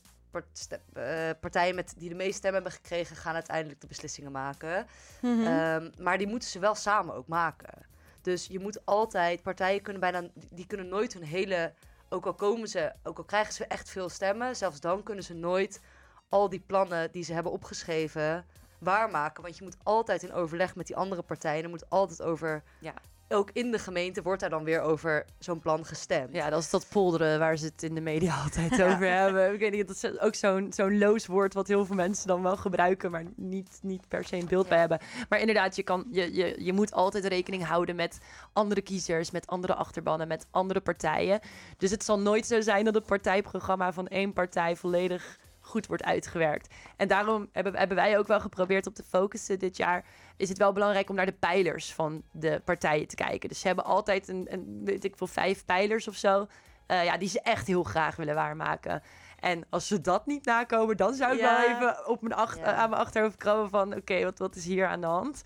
[0.94, 4.88] eh, partijen met, die de meeste stemmen hebben gekregen, gaan uiteindelijk de beslissingen maken.
[5.22, 5.46] Mhm.
[5.46, 7.86] Ehm, maar die moeten ze wel samen ook maken.
[8.22, 11.74] Dus je moet altijd, partijen kunnen bijna, die kunnen nooit hun hele,
[12.10, 15.34] ook al komen ze, ook al krijgen ze echt veel stemmen, zelfs dan kunnen ze
[15.34, 15.82] nooit
[16.30, 18.46] al die plannen die ze hebben opgeschreven
[18.80, 19.44] waarmaken.
[19.44, 22.94] Want je moet altijd in overleg met die andere partijen, er moet altijd over, Ja.
[23.30, 26.34] Ook in de gemeente wordt daar dan weer over zo'n plan gestemd.
[26.34, 29.54] Ja, dat is dat polderen waar ze het in de media altijd over hebben.
[29.54, 32.42] Ik weet niet, dat is ook zo'n zo'n loos woord wat heel veel mensen dan
[32.42, 35.00] wel gebruiken, maar niet, niet per se een beeld bij hebben.
[35.30, 38.20] Maar inderdaad, je, kan, je, je, je moet altijd rekening houden met
[38.54, 41.40] andere kiezers, met andere achterbannen, met andere partijen.
[41.78, 45.38] Dus het zal nooit zo zijn dat het partijprogramma van één partij volledig
[45.70, 46.74] goed wordt uitgewerkt.
[46.98, 50.06] En daarom hebben, hebben wij ook wel geprobeerd op te focussen dit jaar.
[50.38, 53.50] Is het wel belangrijk om naar de pijlers van de partijen te kijken.
[53.50, 56.48] Dus ze hebben altijd een, een weet ik veel, vijf pijlers of zo.
[56.88, 59.02] eh, ja, die ze echt heel graag willen waarmaken.
[59.40, 61.58] En als ze dat niet nakomen, dan zou ik Ja.
[61.62, 62.64] wel even op mijn ach- Ja.
[62.64, 63.96] eh, aan mijn achterhoofd krabben van...
[63.96, 65.42] oké, wat, wat is hier aan de hand?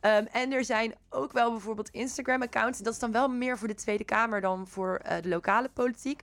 [0.00, 2.78] Ehm, en er zijn ook wel bijvoorbeeld Instagram-accounts.
[2.78, 6.22] Dat is dan wel meer voor de Tweede Kamer dan voor eh, de lokale politiek.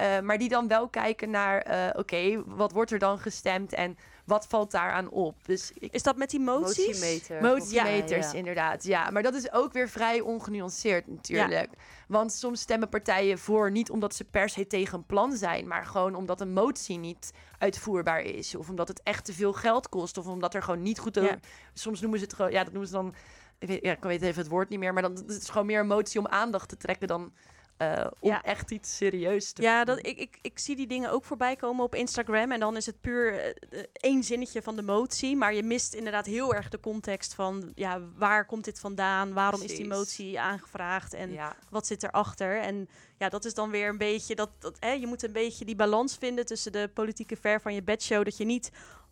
[0.00, 3.96] Eh, maar die dan wel kijken naar, eh, oké, wat wordt er dan gestemd en
[4.24, 5.34] wat valt daaraan op?
[5.46, 6.86] Dus ik, Is dat met die moties?
[6.86, 7.42] Motiemeter.
[7.42, 8.38] Motiemeters, ja.
[8.38, 8.84] inderdaad.
[8.84, 11.70] Ja, maar dat is ook weer vrij ongenuanceerd natuurlijk.
[12.08, 15.86] Want soms stemmen partijen voor niet omdat ze per se tegen een plan zijn, maar
[15.86, 18.54] gewoon omdat een motie niet uitvoerbaar is.
[18.54, 20.18] Of omdat het echt te veel geld kost.
[20.18, 21.38] Of omdat er gewoon niet goed over.
[21.74, 23.14] Soms noemen ze het gewoon, ja, dat noemen ze dan.
[23.58, 25.66] Ik weet, ja, ik weet even het woord niet meer, maar dan het is gewoon
[25.66, 27.32] meer een motie om aandacht te trekken dan
[27.80, 28.42] eh, om Ja.
[28.42, 31.84] echt iets serieus te Ja, dat, ik, ik, ik zie die dingen ook voorbij komen
[31.84, 32.52] op Instagram.
[32.52, 35.36] En dan is het puur eh, eh, één zinnetje van de motie.
[35.36, 37.72] Maar je mist inderdaad heel erg de context van...
[37.74, 39.32] Ja, waar komt dit vandaan?
[39.32, 41.14] Waarom is die motie aangevraagd?
[41.14, 41.56] En Ja.
[41.70, 42.60] wat zit erachter?
[42.60, 42.88] En
[43.18, 44.34] ja, dat is dan weer een beetje...
[44.34, 47.74] Dat, dat, hè, je moet een beetje die balans vinden tussen de politieke ver van
[47.74, 48.24] je bedshow.
[48.24, 48.70] Dat je niet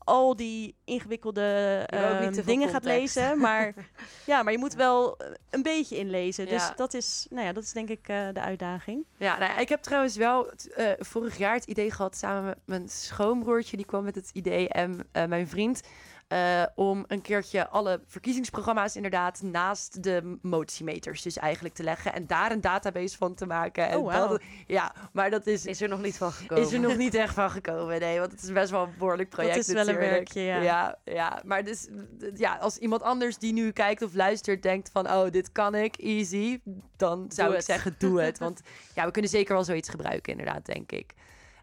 [0.08, 3.38] al die ingewikkelde ehm, dingen gaat lezen.
[3.38, 3.74] Maar
[4.26, 6.46] ja, maar je moet wel eh, een beetje inlezen.
[6.46, 6.72] Dus Ja.
[6.76, 9.04] dat is, nou ja, dat is denk ik eh, de uitdaging.
[9.16, 12.58] Ja, nou ja, ik heb trouwens wel eh, vorig jaar het idee gehad samen met
[12.64, 13.76] mijn schoonbroertje.
[13.76, 15.80] Die kwam met het idee en mijn vriend.
[16.28, 22.26] Eh, om een keertje alle verkiezingsprogramma's inderdaad naast de motiemeters dus eigenlijk te leggen en
[22.26, 23.88] daar een database van te maken.
[23.88, 26.64] En Oh, dat, ja, maar dat is, Is er nog niet van gekomen.
[26.64, 29.28] is er nog niet echt van gekomen, nee, want het is best wel een behoorlijk
[29.28, 30.60] project is wel een werkje, ja.
[30.62, 30.98] ja.
[31.04, 31.88] Ja, maar dus,
[32.34, 35.96] ja, als iemand anders die nu kijkt of luistert denkt van, oh, dit kan ik,
[35.96, 36.60] easy,
[36.96, 37.64] dan zou Doe ik het.
[37.64, 38.38] zeggen, doe het.
[38.38, 38.60] Want
[38.94, 41.14] ja, we kunnen zeker wel zoiets gebruiken, inderdaad, denk ik.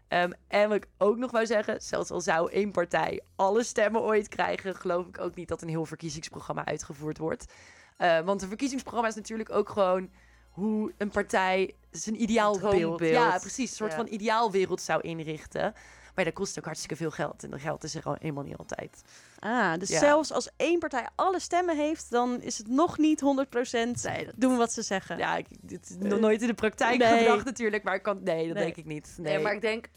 [0.08, 4.00] Ehm, en wat ik ook nog wou zeggen, zelfs al zou één partij alle stemmen
[4.00, 7.52] ooit krijgen, geloof ik ook niet dat een heel verkiezingsprogramma uitgevoerd wordt.
[7.96, 10.10] Eh, want een verkiezingsprogramma is natuurlijk ook gewoon
[10.50, 13.96] hoe een partij zijn ideaalbeeld, ja, precies, een soort Ja.
[13.96, 15.74] van ideaalwereld zou inrichten.
[16.16, 17.44] Maar dat kost ook hartstikke veel geld.
[17.44, 19.02] En dat geld is er gewoon helemaal niet altijd.
[19.38, 19.98] Ah, dus Ja.
[19.98, 24.34] zelfs als één partij alle stemmen heeft, dan is het nog niet 100% Nee, dat-
[24.36, 25.18] doen wat ze zeggen.
[25.18, 27.18] Ja, ik, dit is nog nooit in de praktijk Nee.
[27.18, 27.82] gebracht natuurlijk.
[27.82, 28.64] Maar ik kan, nee, dat Nee.
[28.64, 29.14] denk ik niet.
[29.18, 29.88] Nee, Nee, maar ik denk,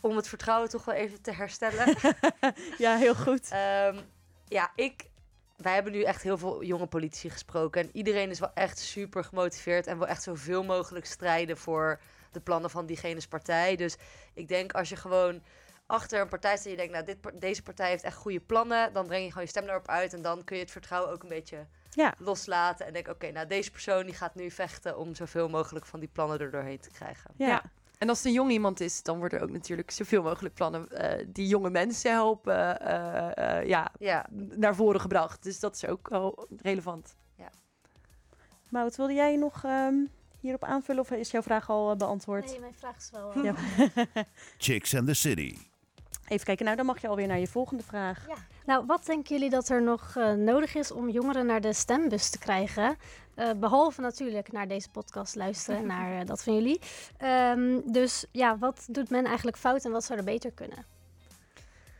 [0.00, 1.94] om het vertrouwen toch wel even te herstellen.
[2.78, 3.48] Ja, heel goed.
[3.50, 3.96] Ehm,
[4.48, 5.04] ja, ik.
[5.56, 7.82] Wij hebben nu echt heel veel jonge politici gesproken.
[7.82, 9.86] En iedereen is wel echt super gemotiveerd.
[9.86, 12.00] En wil echt zoveel mogelijk strijden voor
[12.34, 13.76] de plannen van diegene's partij.
[13.76, 13.96] Dus
[14.34, 15.42] ik denk als je gewoon
[15.86, 18.92] achter een partij staat en je denkt, nou, dit, deze partij heeft echt goede plannen.
[18.92, 20.12] Dan breng je gewoon je stem daarop uit.
[20.14, 22.14] En dan kun je het vertrouwen ook een beetje Ja.
[22.18, 22.86] loslaten.
[22.86, 26.08] En denk, oké, nou, deze persoon die gaat nu vechten om zoveel mogelijk van die
[26.12, 27.30] plannen er doorheen te krijgen.
[27.36, 27.46] Ja.
[27.46, 27.62] Ja.
[27.98, 30.88] En als het een jong iemand is, dan worden er ook natuurlijk zoveel mogelijk plannen
[30.90, 35.42] eh, die jonge mensen helpen eh, eh, ja, Ja, naar voren gebracht.
[35.42, 37.14] Dus dat is ook wel relevant.
[38.68, 39.94] Maud, wilde jij nog ehm,
[40.44, 42.44] hierop aanvullen of is jouw vraag al eh, beantwoord?
[42.46, 43.32] Nee, mijn vraag is wel...
[43.32, 43.54] eh, Ja.
[44.58, 45.56] Chicks and the City.
[46.28, 48.24] Even kijken, nou dan mag je alweer naar je volgende vraag.
[48.28, 48.34] Ja.
[48.66, 52.30] Nou, wat denken jullie dat er nog eh, nodig is om jongeren naar de stembus
[52.30, 52.96] te krijgen?
[53.34, 56.80] Eh, behalve natuurlijk naar deze podcast luisteren, naar eh, dat van jullie.
[57.16, 60.84] Ehm, dus ja, wat doet men eigenlijk fout en wat zou er beter kunnen?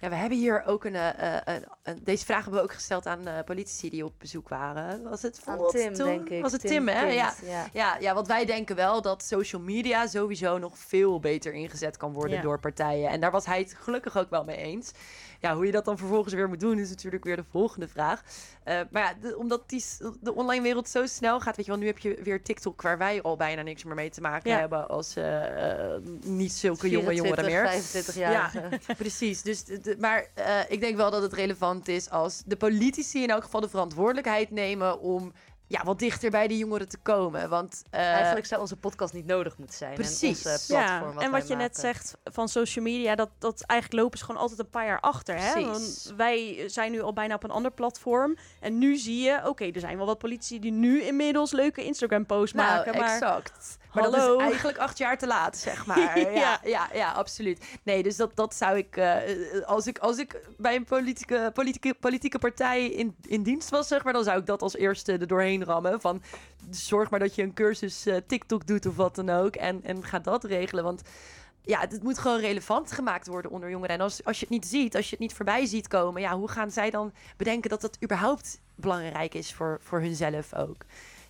[0.00, 2.72] Ja, we hebben hier ook een, eh, eh, een, een- Deze vraag hebben we ook
[2.74, 5.02] gesteld aan eh, politici die op bezoek waren.
[5.02, 6.06] Was het Volt Tim, toen?
[6.06, 6.42] denk ik.
[6.42, 7.00] Was het Tim, hè?
[7.00, 7.32] Kind, Ja.
[7.42, 7.66] ja.
[7.72, 12.12] Ja, ja, want wij denken wel dat social media sowieso nog veel beter ingezet kan
[12.12, 12.42] worden Ja.
[12.42, 13.10] door partijen.
[13.10, 14.92] En daar was hij het gelukkig ook wel mee eens.
[15.44, 18.22] Ja, hoe je dat dan vervolgens weer moet doen, is natuurlijk weer de volgende vraag.
[18.62, 19.84] Eh, maar ja, de- omdat die,
[20.20, 22.98] de online wereld zo snel gaat, weet je wel, nu heb je weer TikTok, waar
[22.98, 24.58] wij al bijna niks meer mee te maken Ja.
[24.58, 27.66] hebben als eh, eh, niet zulke jonge jongeren 24, meer.
[27.68, 28.68] 25 jaar.
[28.96, 30.26] Precies, dus, de- maar
[30.68, 34.50] ik denk wel dat het relevant is als de politici in elk geval de verantwoordelijkheid
[34.50, 35.32] nemen om
[35.74, 37.48] ja, wat dichter bij die jongeren te komen.
[37.48, 39.94] Want eh, Eigenlijk zou onze podcast niet nodig moeten zijn.
[39.94, 40.44] Precies.
[40.44, 44.02] En onze Ja, platform en wat je net zegt van social media, dat, dat eigenlijk
[44.02, 45.36] lopen ze gewoon altijd een paar jaar achter.
[45.36, 45.64] Hè?
[45.64, 48.36] Want wij zijn nu al bijna op een ander platform.
[48.60, 52.56] En nu zie je, oké, er zijn wel wat politici die nu inmiddels leuke Instagram-posts
[52.56, 52.98] nou, maken.
[52.98, 53.78] Maar exact.
[53.94, 56.18] Maar dat is eigenlijk acht jaar te laat, zeg maar.
[56.18, 56.28] ja.
[56.28, 56.60] Ja.
[56.64, 57.64] Ja, ja, absoluut.
[57.82, 59.16] Nee, dus dat, dat zou ik, eh,
[59.64, 59.98] als ik...
[59.98, 64.12] Als ik bij een politieke, politieke, politieke partij in, in dienst was, zeg maar...
[64.12, 66.00] dan zou ik dat als eerste er doorheen rammen.
[66.00, 66.22] Van,
[66.70, 69.56] zorg maar dat je een cursus eh, TikTok doet of wat dan ook.
[69.56, 71.02] En, en ga dat regelen, want...
[71.66, 73.94] Ja, het moet gewoon relevant gemaakt worden onder jongeren.
[73.94, 76.20] En als, als je het niet ziet, als je het niet voorbij ziet komen...
[76.20, 80.84] ja, hoe gaan zij dan bedenken dat dat überhaupt belangrijk is voor, voor hunzelf ook?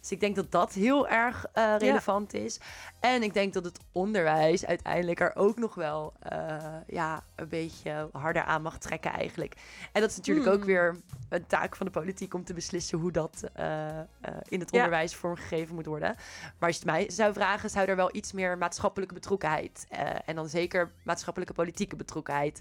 [0.04, 2.60] Dus ik denk dat dat heel erg eh, relevant is.
[3.00, 8.08] En ik denk dat het onderwijs uiteindelijk er ook nog wel eh, ja, een beetje
[8.12, 9.54] harder aan mag trekken eigenlijk.
[9.92, 10.54] En dat is natuurlijk Hmm.
[10.54, 10.96] ook weer
[11.28, 13.88] een taak van de politiek om te beslissen hoe dat eh,
[14.48, 14.78] in het Ja.
[14.78, 16.14] onderwijs vormgegeven moet worden.
[16.58, 19.86] Maar als je het mij zou vragen, zou er wel iets meer maatschappelijke betrokkenheid
[20.24, 22.60] en dan zeker maatschappelijke politieke betrokkenheid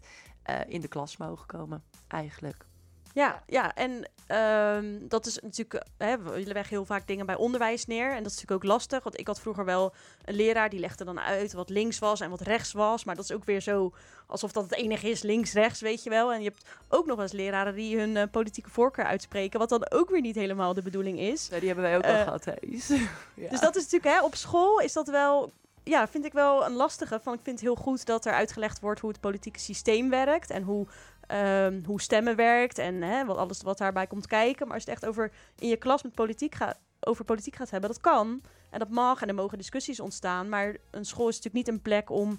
[0.67, 2.65] in de klas mogen komen eigenlijk.
[3.13, 7.85] Ja, ja, en ehm, dat is natuurlijk, hè, we leggen heel vaak dingen bij onderwijs
[7.85, 8.09] neer.
[8.09, 9.93] En dat is natuurlijk ook lastig, want ik had vroeger wel
[10.25, 13.03] een leraar die legde dan uit wat links was en wat rechts was.
[13.03, 13.93] Maar dat is ook weer zo
[14.27, 16.33] alsof dat het enige is, links-rechts, weet je wel.
[16.33, 19.91] En je hebt ook nog eens leraren die hun eh, politieke voorkeur uitspreken, wat dan
[19.91, 21.47] ook weer niet helemaal de bedoeling is.
[21.51, 22.87] Ja, die hebben wij ook Eh, al gehad, Thijs.
[23.33, 23.49] Ja.
[23.49, 25.51] Dus dat is natuurlijk, hè, op school is dat wel,
[25.83, 27.19] ja, vind ik wel een lastige.
[27.23, 30.49] Van, ik vind het heel goed dat er uitgelegd wordt hoe het politieke systeem werkt
[30.49, 30.87] en hoe,
[31.27, 34.65] ehm, hoe stemmen werkt en hè, wat, alles wat daarbij komt kijken.
[34.67, 37.69] Maar als je het echt over in je klas met politiek gaat, over politiek gaat
[37.69, 40.49] hebben, dat kan en dat mag en er mogen discussies ontstaan.
[40.49, 42.37] Maar een school is natuurlijk niet een plek om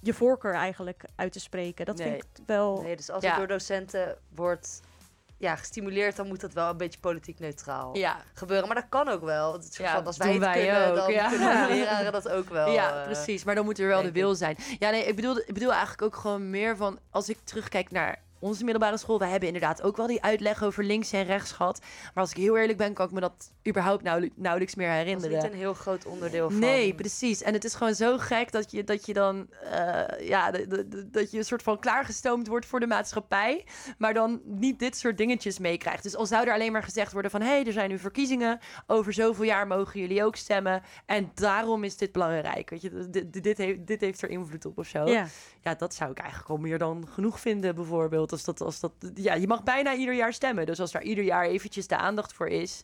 [0.00, 1.86] je voorkeur eigenlijk uit te spreken.
[1.86, 2.10] Dat Nee.
[2.10, 2.82] vind ik wel.
[2.82, 3.28] Nee, dus als Ja.
[3.28, 4.80] het door docenten wordt
[5.42, 8.66] ja, gestimuleerd, dan moet dat wel een beetje politiek neutraal ja, gebeuren.
[8.66, 9.52] Maar dat kan ook wel.
[9.52, 11.28] Het is Ja, van, als wij het wij kunnen, ook, dan ja.
[11.28, 12.70] kunnen de leraren dat ook wel.
[12.70, 13.44] ja, eh, precies.
[13.44, 14.56] Maar dan moet er wel de wil zijn.
[14.78, 16.98] Ja, nee, ik bedoel, ik bedoel eigenlijk ook gewoon meer van...
[17.10, 20.84] Als ik terugkijk naar onze middelbare school, we hebben inderdaad ook wel die uitleg over
[20.84, 21.80] links en rechts gehad.
[22.14, 24.96] Maar als ik heel eerlijk ben, kan ik me dat überhaupt nauwelijks, nauwelijks meer Dat
[24.96, 25.42] is herinneren.
[25.42, 26.58] niet een heel groot onderdeel van.
[26.58, 27.42] Nee, precies.
[27.42, 30.50] En het is gewoon zo gek dat je, dat je dan eh, ja,
[31.10, 33.64] dat je een soort van klaargestoomd wordt voor de maatschappij,
[33.98, 36.02] maar dan niet dit soort dingetjes meekrijgt.
[36.02, 38.58] Dus al zou er alleen maar gezegd worden van hé, hey, er zijn nu verkiezingen,
[38.86, 42.70] over zoveel jaar mogen jullie ook stemmen en daarom is dit belangrijk.
[42.70, 45.06] Weet je, dit, dit, dit heeft, dit heeft er invloed op of zo.
[45.06, 45.26] Ja.
[45.60, 48.31] Ja, dat zou ik eigenlijk al meer dan genoeg vinden, bijvoorbeeld.
[48.32, 50.66] Als dat, als dat, ja, je mag bijna ieder jaar stemmen.
[50.66, 52.82] Dus als daar ieder jaar eventjes de aandacht voor is,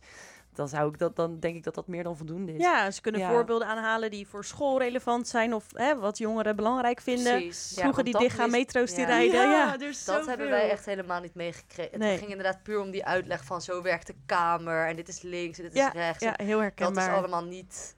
[0.55, 2.61] dan, zou ik dat, dan denk ik dat dat meer dan voldoende is.
[2.63, 3.31] ja, ze kunnen Ja.
[3.31, 7.33] voorbeelden aanhalen die voor school relevant zijn of hè, wat jongeren belangrijk vinden.
[7.43, 7.73] Precies.
[7.79, 9.07] Vroeger die dat dichtgaan wist- metro's die ja.
[9.07, 9.51] rijden.
[9.51, 9.77] Ja.
[10.07, 11.99] Dat hebben wij echt helemaal niet meegekregen.
[11.99, 12.11] Nee.
[12.11, 15.23] Het ging inderdaad puur om die uitleg van zo werkt de Kamer en dit is
[15.23, 16.25] links en dit Ja, is rechts.
[16.25, 17.11] ja, heel dat herkenbaar.
[17.11, 17.97] is allemaal niet.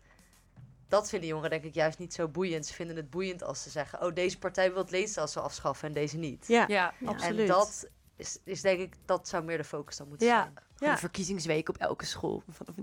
[0.91, 2.67] Dat vinden jongeren denk ik juist niet zo boeiend.
[2.67, 5.95] Ze vinden het boeiend als ze zeggen: Oh, deze partij wil het leenstelsel afschaffen en
[5.95, 6.47] deze niet.
[6.47, 7.09] Ja, Ja, Ja.
[7.09, 7.41] absoluut.
[7.41, 10.43] En dat is, is denk ik, dat zou meer de focus dan moeten Ja.
[10.43, 10.55] zijn.
[10.79, 10.91] Ja.
[10.91, 12.43] een verkiezingsweek op elke school.
[12.49, 12.75] Vanaf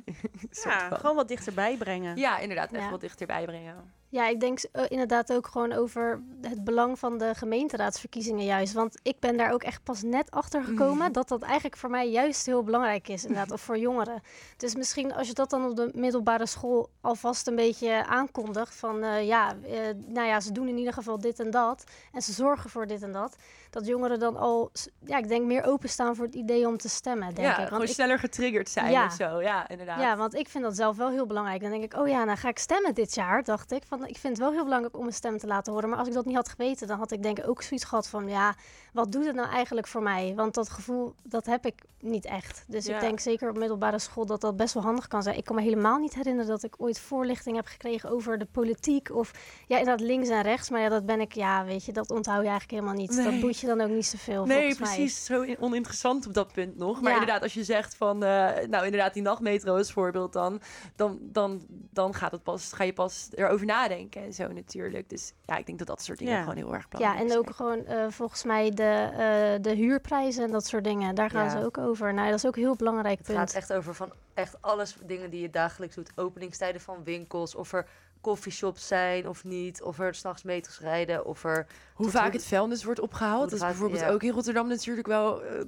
[0.49, 2.17] soort ja, gewoon wat dichterbij brengen.
[2.17, 2.71] ja inderdaad.
[2.71, 3.93] Echt wat dichterbij brengen.
[4.09, 8.73] Ja, ik denk eh, inderdaad ook gewoon over het belang van de gemeenteraadsverkiezingen juist.
[8.73, 12.09] Want ik ben daar ook echt pas net achter gekomen dat dat eigenlijk voor mij
[12.09, 14.21] juist heel belangrijk is, inderdaad, of voor jongeren.
[14.57, 19.03] Dus misschien als je dat dan op de middelbare school alvast een beetje aankondigt van
[19.03, 22.31] eh, ja, eh, nou ja, ze doen in ieder geval dit en dat en ze
[22.31, 23.35] zorgen voor dit en dat.
[23.77, 24.71] Dat jongeren dan al,
[25.05, 27.57] ja, ik denk meer openstaan voor het idee om te stemmen, denk ja, ik.
[27.57, 29.05] Want gewoon ik sneller getriggerd zijn Ja.
[29.05, 29.41] of zo.
[29.41, 29.99] Ja, inderdaad.
[29.99, 31.61] ja, want ik vind dat zelf wel heel belangrijk.
[31.61, 33.83] Dan denk ik, oh ja, nou ga ik stemmen dit jaar, dacht ik.
[33.87, 35.89] Van, ik vind het wel heel belangrijk om mijn stem te laten horen.
[35.89, 38.07] Maar als ik dat niet had geweten, dan had ik denk ik ook zoiets gehad
[38.07, 38.27] van...
[38.29, 38.55] ja,
[38.93, 40.33] wat doet het nou eigenlijk voor mij?
[40.35, 42.63] Want dat gevoel, dat heb ik niet echt.
[42.67, 42.93] Dus Ja.
[42.95, 45.37] ik denk zeker op middelbare school dat dat best wel handig kan zijn.
[45.37, 49.15] Ik kan me helemaal niet herinneren dat ik ooit voorlichting heb gekregen over de politiek.
[49.15, 49.31] Of
[49.67, 50.69] ja, inderdaad links en rechts.
[50.69, 53.15] Maar ja, dat ben ik, ja, weet je, dat onthoud je eigenlijk helemaal niet.
[53.15, 53.25] Nee.
[53.31, 53.39] Dat
[53.71, 54.95] je dan ook niet zoveel, Nee, volgens mij.
[54.97, 55.25] precies.
[55.25, 57.01] Zo in- oninteressant op dat punt nog.
[57.01, 57.19] Maar Ja.
[57.19, 58.29] inderdaad, als je zegt van, eh,
[58.69, 60.61] nou inderdaad, die nachtmetro als voorbeeld dan,
[60.95, 65.09] dan, dan, dan gaat het pas, ga je pas erover nadenken en zo natuurlijk.
[65.09, 66.39] Dus ja, ik denk dat dat soort dingen Ja.
[66.41, 67.39] gewoon heel erg Ja, belangrijk en zijn.
[67.39, 71.15] ook gewoon eh, volgens mij de, eh, de huurprijzen en dat soort dingen.
[71.15, 71.49] Daar gaan Ja.
[71.59, 72.13] ze ook over.
[72.13, 73.37] Nou, dat is ook een heel belangrijk Het punt.
[73.39, 76.11] gaat echt over van echt alles dingen die je dagelijks doet.
[76.15, 77.87] Openingstijden van winkels, of er
[78.27, 81.67] coffeeshops zijn of niet, of er s'nachts meters rijden, of er...
[81.93, 83.49] Hoe vaak het vuilnis wordt opgehaald.
[83.49, 84.09] Dat is bijvoorbeeld ja.
[84.09, 85.61] ook in Rotterdam natuurlijk wel eh,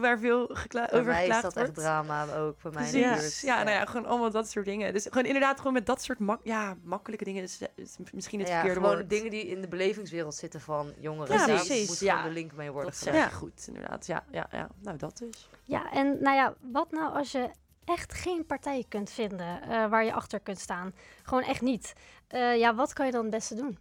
[0.00, 1.68] waar veel gekla- Bij over mij is geklaagd dat wordt.
[1.68, 3.38] echt drama ook, bij mij buurt.
[3.40, 4.92] Ja, nou ja, gewoon allemaal dat soort dingen.
[4.92, 8.48] Dus gewoon inderdaad gewoon met dat soort mak ja, makkelijke dingen is, is misschien het
[8.48, 9.10] Ja, verkeerde gewoon woord.
[9.10, 11.34] dingen die in de belevingswereld zitten van jongeren.
[11.38, 11.88] Ja, Daar precies.
[11.88, 12.22] moet Ja.
[12.22, 13.30] de link mee worden Dat gelegd.
[13.30, 14.06] je goed, inderdaad.
[14.06, 14.68] Ja, ja, ja.
[14.82, 15.48] Nou, dat dus.
[15.62, 17.50] Ja, en nou ja, wat nou als je
[17.86, 20.94] echt geen partij kunt vinden eh, waar je achter kunt staan?
[21.22, 21.92] Gewoon echt niet.
[22.28, 23.78] Eh, ja, wat kan je dan het beste doen?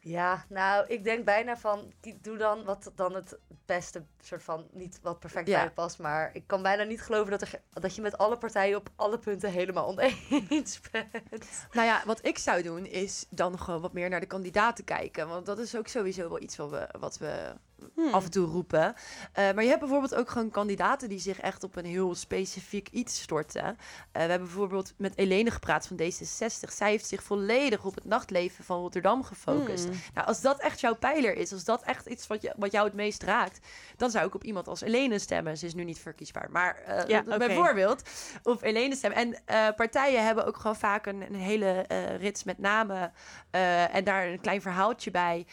[0.00, 4.98] Ja, nou, ik denk bijna van, doe dan wat dan het beste, soort van, niet
[5.02, 5.54] wat perfect Ja.
[5.54, 8.38] bij je past, maar ik kan bijna niet geloven dat, er, dat je met alle
[8.38, 11.66] partijen op alle punten helemaal oneens bent.
[11.72, 15.28] Nou ja, wat ik zou doen is dan gewoon wat meer naar de kandidaten kijken.
[15.28, 17.54] Want dat is ook sowieso wel iets wat we, wat we
[17.94, 18.14] Hmm.
[18.14, 18.94] af en toe roepen.
[19.32, 22.88] Eh, maar je hebt bijvoorbeeld ook gewoon kandidaten die zich echt op een heel specifiek
[22.88, 23.64] iets storten.
[23.64, 23.76] Eh,
[24.12, 26.72] we hebben bijvoorbeeld met Elene gepraat van D66.
[26.72, 29.84] Zij heeft zich volledig op het nachtleven van Rotterdam gefocust.
[29.84, 29.94] Hmm.
[30.14, 32.86] Nou, als dat echt jouw pijler is, als dat echt iets wat, je, wat jou
[32.86, 35.58] het meest raakt, dan zou ik op iemand als Elene stemmen.
[35.58, 38.02] Ze is nu niet verkiesbaar, maar eh, Ja, bijvoorbeeld
[38.42, 39.36] op Elene stemmen.
[39.46, 41.84] En partijen hebben ook gewoon vaak een, een hele
[42.18, 43.12] rits met namen
[43.90, 45.46] en daar een klein verhaaltje bij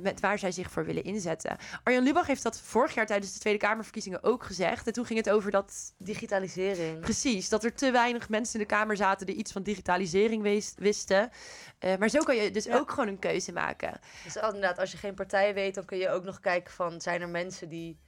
[0.00, 1.56] met waar zij zich voor willen inzetten.
[1.82, 4.86] Arjan Lubach heeft dat vorig jaar tijdens de Tweede Kamerverkiezingen ook gezegd.
[4.86, 7.00] En toen ging het over dat Digitalisering.
[7.00, 10.74] Precies, dat er te weinig mensen in de Kamer zaten die iets van digitalisering wees-
[10.76, 11.30] wisten.
[11.78, 12.76] Eh, maar zo kan je dus Ja.
[12.76, 14.00] ook gewoon een keuze maken.
[14.24, 17.20] Dus inderdaad, als je geen partij weet, dan kun je ook nog kijken van, zijn
[17.20, 17.98] er mensen die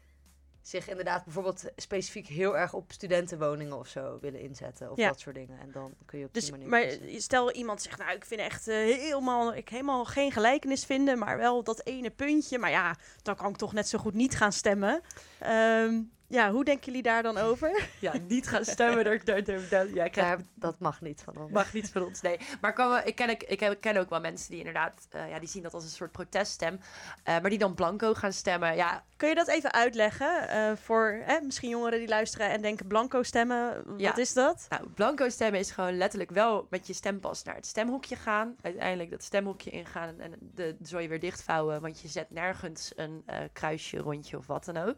[0.63, 4.91] zich inderdaad bijvoorbeeld specifiek heel erg op studentenwoningen of zo willen inzetten.
[4.91, 5.09] Of Ja.
[5.09, 5.59] dat soort dingen.
[5.61, 7.23] En dan kun je op Dus, die manier maar kiezen.
[7.23, 11.37] stel iemand zegt, nou, ik vind echt eh, helemaal, ik helemaal geen gelijkenis vinden, maar
[11.39, 12.59] wel dat ene puntje.
[12.59, 15.01] Maar ja, dan kan ik toch net zo goed niet gaan stemmen.
[15.39, 17.81] Ehm, ja, hoe denken jullie daar dan over?
[18.01, 19.05] Ja, niet gaan stemmen.
[19.05, 21.53] daar, daar, daar, daar- ja, krijg dat mag niet van ons.
[21.53, 22.39] mag niet van ons, nee.
[22.61, 25.39] Maar kan we, ik, ken, ik, ik, ken ook wel mensen die inderdaad, eh, ja,
[25.39, 26.81] die zien dat als een soort proteststem.
[27.23, 28.77] Eh, maar die dan blanco gaan stemmen.
[28.77, 32.87] Ja, Kun je dat even uitleggen eh, voor hè, misschien jongeren die luisteren en denken
[32.87, 33.83] blanco stemmen?
[33.87, 34.17] Wat Ja.
[34.17, 34.67] is dat?
[34.69, 38.57] nou, blanco stemmen is gewoon letterlijk wel met je stempas naar het stemhokje gaan.
[38.63, 41.81] Uiteindelijk dat stemhokje ingaan en de zooi weer dichtvouwen.
[41.81, 44.97] Want je zet nergens een eh, kruisje, rondje of wat dan ook.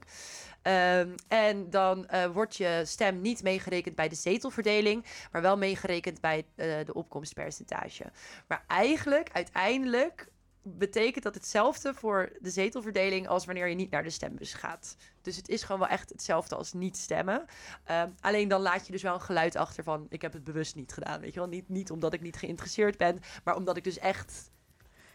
[0.63, 6.21] Ehm, en dan eh, wordt je stem niet meegerekend bij de zetelverdeling, maar wel meegerekend
[6.21, 8.05] bij eh, de opkomstpercentage.
[8.47, 10.29] Maar eigenlijk, uiteindelijk,
[10.63, 14.97] betekent dat hetzelfde voor de zetelverdeling als wanneer je niet naar de stembus gaat.
[15.23, 17.45] Dus het is gewoon wel echt hetzelfde als niet stemmen.
[17.85, 20.75] Ehm, alleen dan laat je dus wel een geluid achter van ik heb het bewust
[20.75, 21.21] niet gedaan.
[21.21, 24.51] Weet je wel, niet, niet omdat ik niet geïnteresseerd ben, maar omdat ik dus echt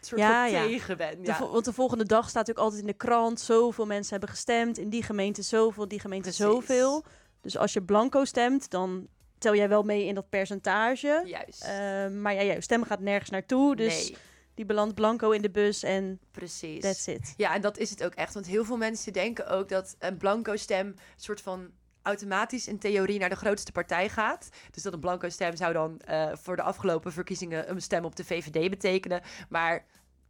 [0.00, 0.62] soort Ja, ja.
[0.66, 1.18] tegen ben.
[1.20, 1.36] De Ja.
[1.36, 3.40] vo- want de volgende dag staat natuurlijk altijd in de krant.
[3.40, 4.78] Zoveel mensen hebben gestemd.
[4.78, 6.44] In die gemeente zoveel, die gemeente Precies.
[6.44, 7.04] zoveel.
[7.40, 9.06] Dus als je blanco stemt, dan
[9.38, 11.22] tel jij wel mee in dat percentage.
[11.26, 11.62] Juist.
[11.64, 13.76] Eh, maar ja, jouw stem gaat nergens naartoe.
[13.76, 14.16] Dus nee,
[14.54, 16.80] die belandt blanco in de bus en precies.
[16.80, 17.34] that's it.
[17.36, 18.34] Ja, en dat is het ook echt.
[18.34, 21.70] Want heel veel mensen denken ook dat een blanco stem een soort van
[22.06, 24.48] automatisch in theorie naar de grootste partij gaat.
[24.70, 28.16] Dus dat een blanco stem zou dan eh, voor de afgelopen verkiezingen een stem op
[28.16, 29.20] de VVD betekenen.
[29.48, 29.84] Maar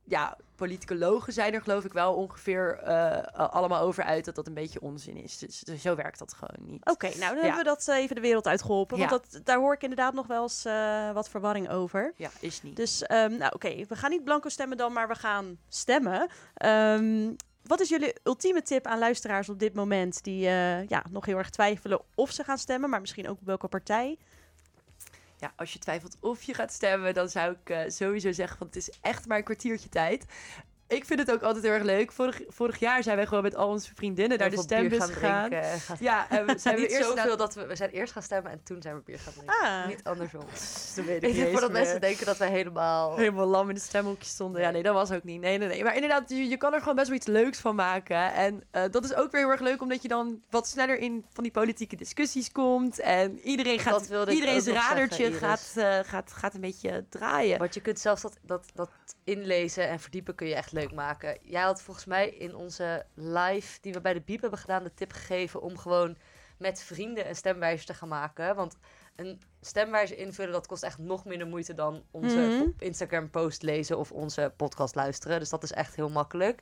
[0.05, 4.55] ja, politicologen zijn er geloof ik wel ongeveer eh, allemaal over uit dat dat een
[4.55, 5.39] beetje onzin is.
[5.39, 6.85] Dus, dus zo werkt dat gewoon niet.
[6.91, 7.41] Oké, nou dan Ja.
[7.41, 8.99] hebben we dat eh, even de wereld uitgeholpen.
[8.99, 9.19] Want Ja.
[9.19, 10.63] dat, daar hoor ik inderdaad nog wel eens
[11.13, 12.13] wat verwarring over.
[12.17, 12.77] Ja, is niet.
[12.77, 16.29] Dus, ehm, nou oké, we gaan niet blanco stemmen dan, maar we gaan stemmen.
[16.55, 17.33] Ehm,
[17.67, 21.39] wat is jullie ultieme tip aan luisteraars op dit moment die eh, ja, nog heel
[21.39, 24.19] erg twijfelen of ze gaan stemmen, maar misschien ook op welke partij?
[25.39, 28.75] Ja, als je twijfelt of je gaat stemmen, dan zou ik eh, sowieso zeggen, want
[28.75, 30.25] het is echt maar een kwartiertje tijd.
[30.89, 32.13] Ik vind het ook altijd heel erg leuk.
[32.13, 35.49] Vorig, vorig jaar zijn wij gewoon met al onze vriendinnen naar de stembus gegaan.
[35.49, 38.13] drinken en gaan- Ja, en we zijn we eerst zoveel dat we, we zijn eerst
[38.13, 39.55] gaan stemmen en toen zijn we bier gaan drinken.
[39.61, 40.41] Ah, Niet andersom.
[40.97, 43.17] Dat weet ik niet voordat mensen denken dat wij helemaal...
[43.17, 44.61] helemaal lam in het stemhoekje stonden.
[44.63, 45.41] Ja, nee, dat was ook niet.
[45.41, 45.83] Nee, nee, nee.
[45.85, 48.33] Maar inderdaad, je, je kan er gewoon best wel iets leuks van maken.
[48.33, 51.25] En eh, dat is ook weer heel erg leuk, omdat je dan wat sneller in
[51.33, 53.01] van die politieke discussies komt.
[53.01, 57.59] En iedereen gaat, iedereen's radertje zeggen, gaat, eh, gaat, gaat een beetje draaien.
[57.59, 58.91] Want je kunt zelfs dat, dat, dat
[59.25, 61.39] inlezen en verdiepen kun je echt leuk maken.
[61.43, 64.95] Jij had volgens mij in onze live die we bij de Biep hebben gedaan de
[64.95, 66.17] tip gegeven om gewoon
[66.59, 68.55] met vrienden een stemwijzer te gaan maken.
[68.55, 68.77] Want
[69.17, 72.69] een stemwijzer invullen dat kost echt nog minder moeite dan onze Mhm.
[72.79, 75.39] Instagram post lezen of onze podcast luisteren.
[75.39, 76.61] Dus dat is echt heel makkelijk.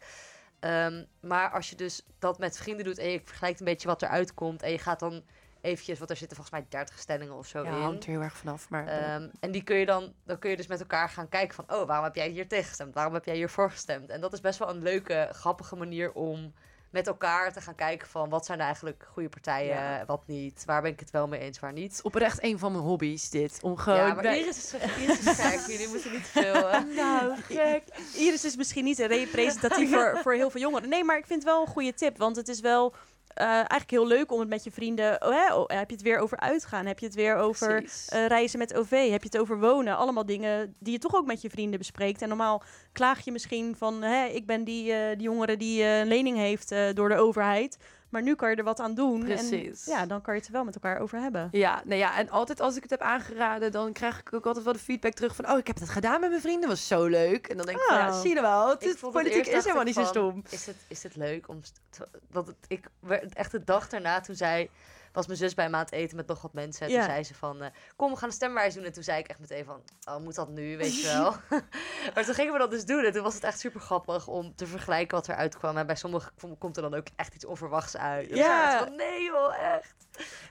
[0.60, 4.02] Ehm, maar als je dus dat met vrienden doet en je vergelijkt een beetje wat
[4.02, 5.22] eruit komt en je gaat dan
[5.64, 7.82] eventjes, want er zitten volgens mij 30 stellingen of zo Ja, in.
[7.82, 8.68] hangt er heel erg vanaf.
[8.70, 11.28] Maar eh, Ehm, en die kun je dan, dan kun je dus met elkaar gaan
[11.28, 12.94] kijken van, oh, waarom heb jij hier tegen gestemd?
[12.94, 14.08] Waarom heb jij hiervoor gestemd?
[14.10, 16.52] En dat is best wel een leuke, grappige manier om
[16.90, 20.04] met elkaar te gaan kijken van, wat zijn nou eigenlijk goede partijen, Ja.
[20.06, 20.62] wat niet?
[20.64, 22.00] Waar ben ik het wel mee eens, waar niet?
[22.02, 23.58] oprecht een van mijn hobby's, dit.
[23.62, 23.98] Om gewoon...
[23.98, 25.60] ja, maar Iris is, Iris is gek.
[25.72, 26.68] Jullie moeten niet veel...
[26.68, 27.82] eh, nou, gek.
[28.16, 30.88] Iris is misschien niet representatief voor, voor heel veel jongeren.
[30.88, 32.18] Nee, maar ik vind het wel een goede tip.
[32.18, 32.94] Want het is wel
[33.34, 35.22] eh, eigenlijk heel leuk om het met je vrienden...
[35.22, 36.86] Oh, hè, oh, heb je het weer over uitgaan?
[36.86, 38.90] Heb je het weer over eh, reizen met OV?
[38.90, 39.96] Heb je het over wonen?
[39.96, 42.22] Allemaal dingen die je toch ook met je vrienden bespreekt.
[42.22, 44.02] En normaal klaag je misschien van...
[44.02, 47.78] Hè, ik ben die, eh, die jongere die een lening heeft door de overheid.
[48.14, 49.24] Maar nu kan je er wat aan doen.
[49.24, 49.86] Precies.
[49.86, 51.48] En ja, dan kan je het er wel met elkaar over hebben.
[51.52, 54.64] Ja, nou ja, en altijd als ik het heb aangeraden, dan krijg ik ook altijd
[54.64, 57.04] wel de feedback terug van, oh, ik heb het gedaan met mijn vrienden, was zo
[57.06, 57.46] leuk.
[57.46, 58.20] En dan denk ik, van, ja, Oh.
[58.20, 60.42] zie je wel, het is, politiek is helemaal niet zo stom.
[60.50, 61.60] Is het, is het leuk om...
[62.30, 64.70] Dat het, ik, werd- echt de dag daarna, toen zij...
[65.14, 66.86] Was mijn zus bij me aan het eten met nog wat mensen.
[66.86, 66.98] En Ja.
[66.98, 67.62] toen zei ze van...
[67.62, 68.84] eh, kom, we gaan een stemwijs doen.
[68.84, 69.82] En toen zei ik echt meteen van...
[70.04, 70.76] Oh, moet dat nu?
[70.76, 71.34] Weet je wel.
[72.14, 73.04] maar toen gingen we dat dus doen.
[73.04, 75.76] En toen was het echt super grappig om te vergelijken wat eruit kwam.
[75.76, 78.28] En bij sommigen kom- komt er dan ook echt iets onverwachts uit.
[78.28, 78.78] Ja.
[78.84, 79.94] Van, nee joh, echt.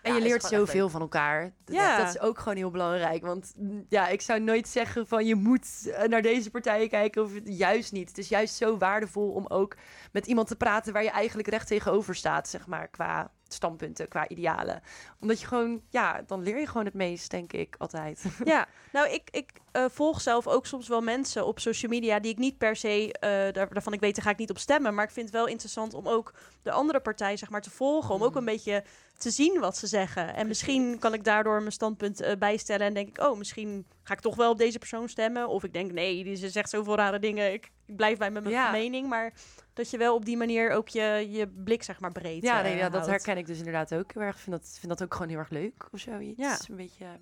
[0.02, 1.42] En Ja, je leert zoveel van elkaar.
[1.66, 1.98] Dat, Ja.
[1.98, 3.22] dat is ook gewoon heel belangrijk.
[3.26, 7.24] Want mm, ja, ik zou nooit zeggen van je moet eh, naar deze partijen kijken
[7.24, 8.08] of juist niet.
[8.08, 9.76] Het is juist zo waardevol om ook
[10.12, 14.28] met iemand te praten waar je eigenlijk recht tegenover staat, zeg maar, qua standpunten, qua
[14.28, 14.82] idealen.
[15.20, 18.24] Omdat je gewoon, ja, dan leer je gewoon het meest, denk ik, altijd.
[18.44, 22.32] Ja, nou, ik, ik eh, volg zelf ook soms wel mensen op social media die
[22.32, 24.94] ik niet per se, eh, daar, daarvan ik weet, daar ga ik niet op stemmen.
[24.94, 28.16] Maar ik vind het wel interessant om ook de andere partij, zeg maar, te volgen.
[28.16, 28.84] Om ook een beetje
[29.18, 30.36] te zien wat ze zeggen.
[30.36, 34.14] En misschien kan ik daardoor mijn standpunt eh, bijstellen en denk ik, oh, misschien ga
[34.14, 35.48] ik toch wel op deze persoon stemmen.
[35.48, 38.50] Of ik denk, nee, die ze zegt zoveel rare dingen, ik, ik blijf bij mijn
[38.50, 38.72] Ja.
[38.72, 39.08] mening.
[39.08, 39.34] Maar
[39.74, 42.64] dat je wel op die manier ook je, je blik, zeg maar, breed Ja, eh,
[42.64, 44.36] nee, ja, dat herken ik dus inderdaad ook heel erg.
[44.36, 46.40] Ik vind dat, vind dat ook gewoon heel erg leuk of zoiets.
[46.40, 46.58] Ja.
[46.70, 47.20] Een beetje, een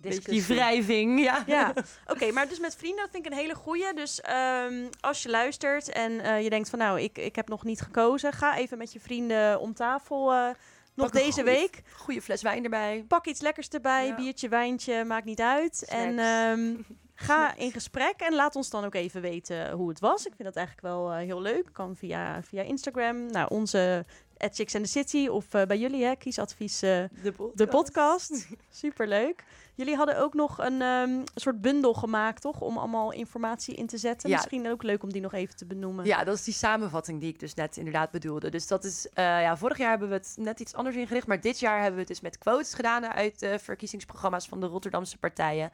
[0.00, 1.42] beetje, die wrijving, ja.
[1.54, 1.72] Ja,
[2.06, 3.94] oké, maar dus met vrienden, vind ik een hele goeie.
[3.94, 7.64] Dus ehm, als je luistert en eh, je denkt van nou, ik, ik heb nog
[7.64, 10.48] niet gekozen, ga even met je vrienden om tafel eh,
[10.94, 11.82] nog Pak deze goeie- week.
[11.96, 13.04] Goede fles wijn erbij.
[13.08, 14.14] Pak iets lekkers erbij, Ja.
[14.14, 15.84] biertje, wijntje, maakt niet uit.
[15.88, 16.16] En.
[17.14, 20.26] ga in gesprek en laat ons dan ook even weten hoe het was.
[20.26, 21.68] Ik vind dat eigenlijk wel eh, heel leuk.
[21.72, 23.26] Kan via, via Instagram.
[23.26, 24.04] Nou, onze
[24.44, 27.58] at Chicks and the City of eh, bij jullie, hè, Kiesadvies, eh, De podcast.
[27.58, 28.48] de podcast.
[28.70, 29.44] Superleuk.
[29.76, 32.60] Jullie hadden ook nog een ehm, soort bundel gemaakt, toch?
[32.60, 34.28] Om allemaal informatie in te zetten.
[34.28, 34.36] Ja.
[34.36, 36.04] Misschien ook leuk om die nog even te benoemen.
[36.04, 38.50] Ja, dat is die samenvatting die ik dus net inderdaad bedoelde.
[38.50, 41.26] Dus dat is, eh, ja, vorig jaar hebben we het net iets anders ingericht.
[41.26, 44.66] Maar dit jaar hebben we het dus met quotes gedaan uit de verkiezingsprogramma's van de
[44.66, 45.70] Rotterdamse partijen.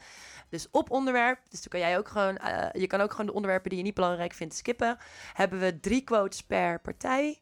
[0.49, 2.39] Dus op onderwerp, dus dan kan jij ook gewoon,
[2.73, 4.99] je kan ook gewoon de onderwerpen die je niet belangrijk vindt skippen.
[5.33, 7.41] Hebben we drie quotes per partij.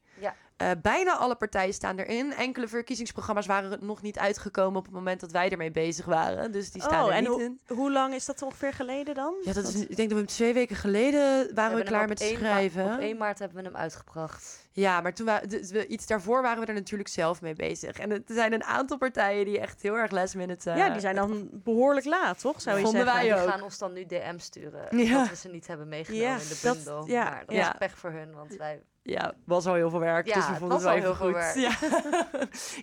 [0.59, 2.33] Eh, bijna alle partijen staan erin.
[2.33, 6.53] Enkele verkiezingsprogramma's waren nog niet uitgekomen op het moment dat wij ermee bezig waren.
[6.53, 7.61] Dus die staan oh, er en niet hoe- in.
[7.67, 9.35] hoe lang is dat ongeveer geleden dan?
[9.45, 12.33] Ja, dat is, ik denk dat we twee weken geleden waren we, klaar met 1
[12.33, 12.93] ma- schrijven.
[12.93, 14.67] Op 1 maart hebben we hem uitgebracht.
[14.73, 17.99] Ja, maar toen dus we, iets daarvoor waren we er natuurlijk zelf mee bezig.
[17.99, 20.71] En er zijn een aantal partijen die echt heel erg last minute...
[20.71, 22.61] eh, ja, die zijn dan behoorlijk laat, toch?
[22.61, 23.21] Zou je Vonden zeggen?
[23.23, 23.51] wij die ook.
[23.51, 24.97] gaan ons dan nu DM sturen.
[24.99, 25.19] Ja.
[25.19, 27.07] Dat we ze niet hebben meegenomen in de dat- bundel.
[27.07, 27.73] ja, maar dat ja.
[27.73, 28.83] is pech voor hun, want wij...
[29.11, 31.33] Ja, was al heel veel werk, Ja, dus we vonden het was wel al heel
[31.33, 31.45] goed.
[31.45, 31.71] veel Ja.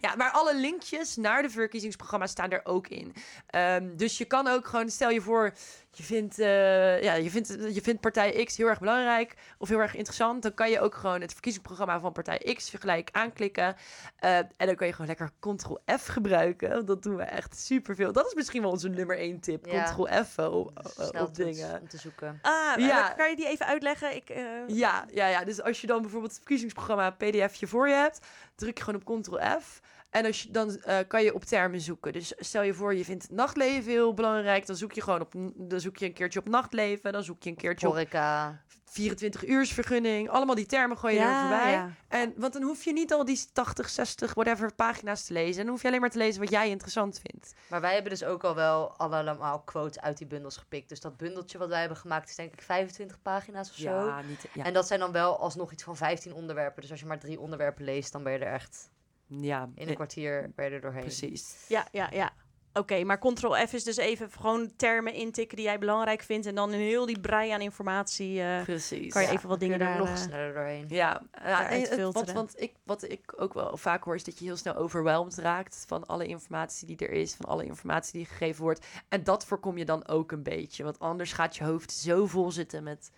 [0.09, 3.13] ja, maar alle linkjes naar de verkiezingsprogramma's staan er ook in.
[3.47, 5.53] Ehm, dus je kan ook gewoon, stel je voor,
[5.97, 9.79] je vindt, eh, ja, je, vindt, je vindt partij X heel erg belangrijk of heel
[9.79, 10.41] erg interessant.
[10.43, 13.75] Dan kan je ook gewoon het verkiezingsprogramma van partij X gelijk aanklikken.
[14.15, 16.69] Eh, en dan kan je gewoon lekker Ctrl-F gebruiken.
[16.69, 18.11] Want Dat doen we echt superveel.
[18.11, 19.65] Dat is misschien wel onze nummer één tip.
[19.65, 19.83] Ja.
[19.83, 21.79] Ctrl-F op, dingen.
[21.81, 22.39] om te zoeken.
[22.41, 22.85] Ah, Ja.
[22.87, 23.09] ja.
[23.09, 24.15] kan je die even uitleggen?
[24.15, 25.43] Ik, eh, Ja, ja, ja.
[25.43, 28.19] Dus als je dan bijvoorbeeld het verkiezingsprogramma pdfje voor je hebt,
[28.55, 29.81] druk je gewoon op Ctrl-F.
[30.15, 32.13] En als je, dan eh, kan je op termen zoeken.
[32.13, 34.65] Dus stel je voor, je vindt het nachtleven heel belangrijk.
[34.65, 37.11] Dan zoek je gewoon op, dan zoek je een keertje op nachtleven.
[37.11, 38.61] Dan zoek je een keertje op Horeca.
[38.85, 40.29] 24 uursvergunning.
[40.29, 41.71] Allemaal die termen gooi je er voorbij.
[41.71, 41.89] ja.
[42.07, 45.57] En, want dan hoef je niet al die 80, 60, whatever pagina's te lezen.
[45.59, 47.53] En dan hoef je alleen maar te lezen wat jij interessant vindt.
[47.67, 50.89] Maar wij hebben dus ook al wel allemaal quotes uit die bundels gepikt.
[50.89, 54.21] Dus dat bundeltje wat wij hebben gemaakt is denk ik 25 pagina's of zo.
[54.27, 54.63] niet, ja.
[54.63, 56.81] En dat zijn dan wel alsnog iets van 15 onderwerpen.
[56.81, 58.89] Dus als je maar drie onderwerpen leest, dan ben je er echt
[59.27, 61.01] ja, in een kwartier ben je er doorheen.
[61.01, 61.65] precies.
[61.67, 62.31] Ja, ja, ja.
[62.73, 66.45] Oké, maar Ctrl-F is dus even gewoon termen intikken die jij belangrijk vindt.
[66.45, 69.13] En dan in heel die brei aan informatie eh, Precies.
[69.13, 69.97] kan je Ja, even wat dingen er daar...
[69.97, 70.85] nog eh, sneller doorheen.
[70.89, 72.11] Ja, ja het- filteren.
[72.13, 75.37] want, want ik, wat ik ook wel vaak hoor is dat je heel snel overweldigd
[75.37, 78.85] raakt van alle informatie die er is, van alle informatie die gegeven wordt.
[79.09, 82.51] En dat voorkom je dan ook een beetje, want anders gaat je hoofd zo vol
[82.51, 83.11] zitten met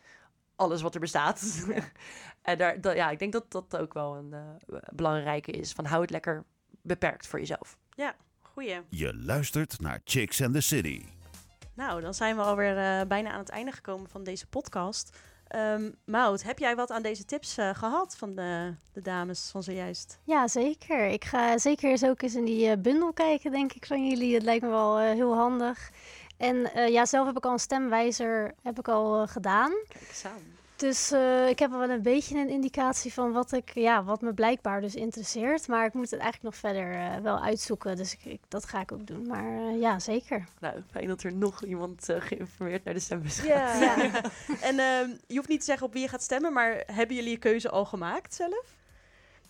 [0.56, 1.66] alles wat er bestaat.
[2.48, 5.86] en daar, dat, ja, ik denk dat dat ook wel een eh, belangrijke is, van
[5.86, 6.44] hou het lekker
[6.82, 7.78] beperkt voor jezelf.
[8.58, 8.82] Goeie.
[8.90, 11.02] Je luistert naar Chicks and the City.
[11.74, 15.18] Nou, dan zijn we alweer eh bijna aan het einde gekomen van deze podcast.
[15.48, 19.64] Ehm Maud, heb jij wat aan deze tips eh, gehad van de, de dames van
[19.64, 20.20] zojuist?
[20.24, 21.08] Ja, zeker.
[21.08, 24.34] Ik ga zeker eens ook eens in die eh, bundel kijken, denk ik, van jullie.
[24.34, 25.90] Dat lijkt me wel heel handig.
[26.38, 29.72] En eh, ja, zelf heb ik al een stemwijzer heb ik al gedaan.
[29.88, 30.57] Kijk eens aan.
[30.78, 34.34] Dus eh, ik heb wel een beetje een indicatie van wat, ik, ja, wat me
[34.34, 35.68] blijkbaar dus interesseert.
[35.68, 37.96] Maar ik moet het eigenlijk nog verder eh, wel uitzoeken.
[37.96, 39.28] Dus ik, ik- dat ga ik ook doen.
[39.28, 40.44] Maar eh, ja, zeker.
[40.60, 43.48] Nou, fijn dat er nog iemand eh, geïnformeerd naar de stembus gaat.
[43.82, 43.96] Ja.
[44.70, 47.32] en ehm, je hoeft niet te zeggen op wie je gaat stemmen, maar hebben jullie
[47.32, 48.66] je keuze al gemaakt zelf?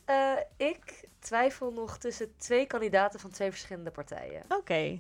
[0.06, 4.42] Eh, ik twijfel nog tussen twee kandidaten van twee verschillende partijen.
[4.50, 5.00] Oké,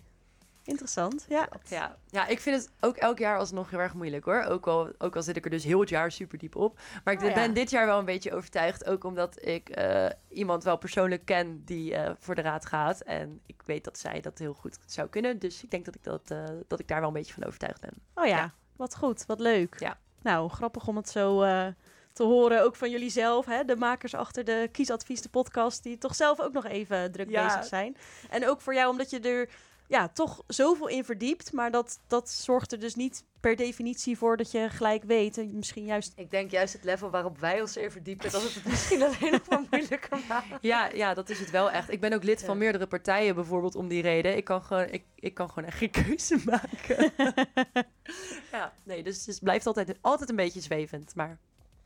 [0.68, 1.26] interessant.
[1.30, 1.50] Ja.
[1.70, 4.42] Ja, ja, ik vind het ook elk jaar alsnog heel erg moeilijk hoor.
[4.44, 6.80] Ook al, ook al zit ik er dus heel het jaar super diep op.
[7.04, 7.34] Maar ik Oh, ja.
[7.34, 8.86] ben dit jaar wel een beetje overtuigd.
[8.86, 13.02] Ook omdat ik eh, iemand wel persoonlijk ken die eh, voor de raad gaat.
[13.02, 15.40] En ik weet dat zij dat heel goed zou kunnen.
[15.40, 17.82] Dus ik denk dat ik, dat, eh, dat ik daar wel een beetje van overtuigd
[17.82, 17.94] ben.
[18.16, 18.54] Oh ja, Ja.
[18.76, 19.80] wat goed, wat leuk.
[19.80, 19.98] Ja.
[20.22, 21.40] Nou, grappig om het zo
[22.14, 25.98] te horen, ook van jullie zelf, hè, de makers achter de Kiesadvies, de podcast, die
[25.98, 27.46] toch zelf ook nog even druk Ja.
[27.46, 27.98] bezig zijn.
[28.30, 29.50] En ook voor jou, omdat je er
[29.88, 34.38] ja, toch zoveel in verdiept, maar dat, dat zorgt er dus niet per definitie voor
[34.38, 35.38] dat je gelijk weet.
[35.38, 36.14] En misschien juist...
[36.16, 39.32] Ik denk juist het level waarop wij ons erin verdiepen, dat het het misschien alleen
[39.32, 40.46] nog maar moeilijker maakt.
[40.62, 41.92] Ja, ja, dat is het wel echt.
[41.92, 42.60] Ik ben ook lid van Ja.
[42.60, 44.38] meerdere partijen bijvoorbeeld om die reden.
[44.38, 47.12] Ik kan gewoon, ik, ik kan gewoon echt geen keuze maken.
[48.52, 51.16] ja, nee, dus het blijft altijd, altijd een beetje zwevend.
[51.16, 51.38] Maar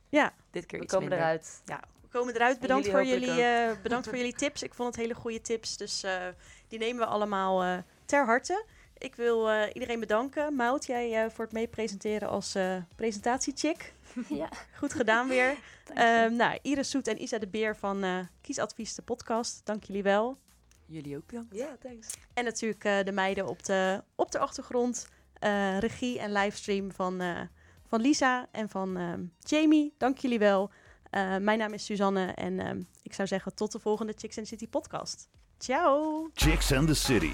[0.08, 1.26] Ja, dit keer We iets komen minder.
[1.26, 1.62] eruit.
[2.00, 2.60] we komen eruit.
[2.60, 4.62] Bedankt, jullie voor, jullie, eh, bedankt voor jullie tips.
[4.62, 6.26] Ik vond het hele goede tips, dus eh,
[6.68, 7.78] die nemen we allemaal eh,
[8.12, 8.64] ter harte.
[8.98, 10.54] Ik wil eh, iedereen bedanken.
[10.54, 13.92] Mout, jij eh, voor het meepresenteren als eh presentatiechick.
[14.28, 15.54] ja, Goed gedaan weer.
[15.94, 19.60] Ehm nou, Iris Soet en Isa de Beer van eh, Kiesadvies, de podcast.
[19.64, 20.38] Dank jullie wel.
[20.86, 21.54] Jullie ook bedankt.
[21.56, 22.08] Ja, thanks.
[22.34, 25.08] En natuurlijk eh, de meiden op de, op de achtergrond.
[25.38, 27.40] eh, regie en livestream van, eh,
[27.86, 29.94] van Lisa en van ehm, Jamie.
[29.98, 30.70] Dank jullie wel.
[31.10, 34.46] Eh, mijn naam is Suzanne en ehm, ik zou zeggen tot de volgende Chicks and
[34.46, 35.28] City podcast.
[35.58, 36.28] Ciao!
[36.34, 37.32] Chicks and the City.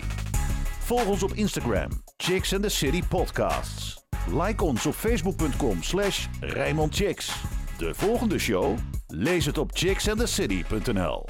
[0.89, 4.05] Volg ons op Instagram, Chicks and the City Podcasts.
[4.33, 7.33] Like ons op facebook.com slash Rijnmond Chicks.
[7.79, 8.77] De volgende show?
[9.07, 11.25] Lees het op chicksandthecity.nl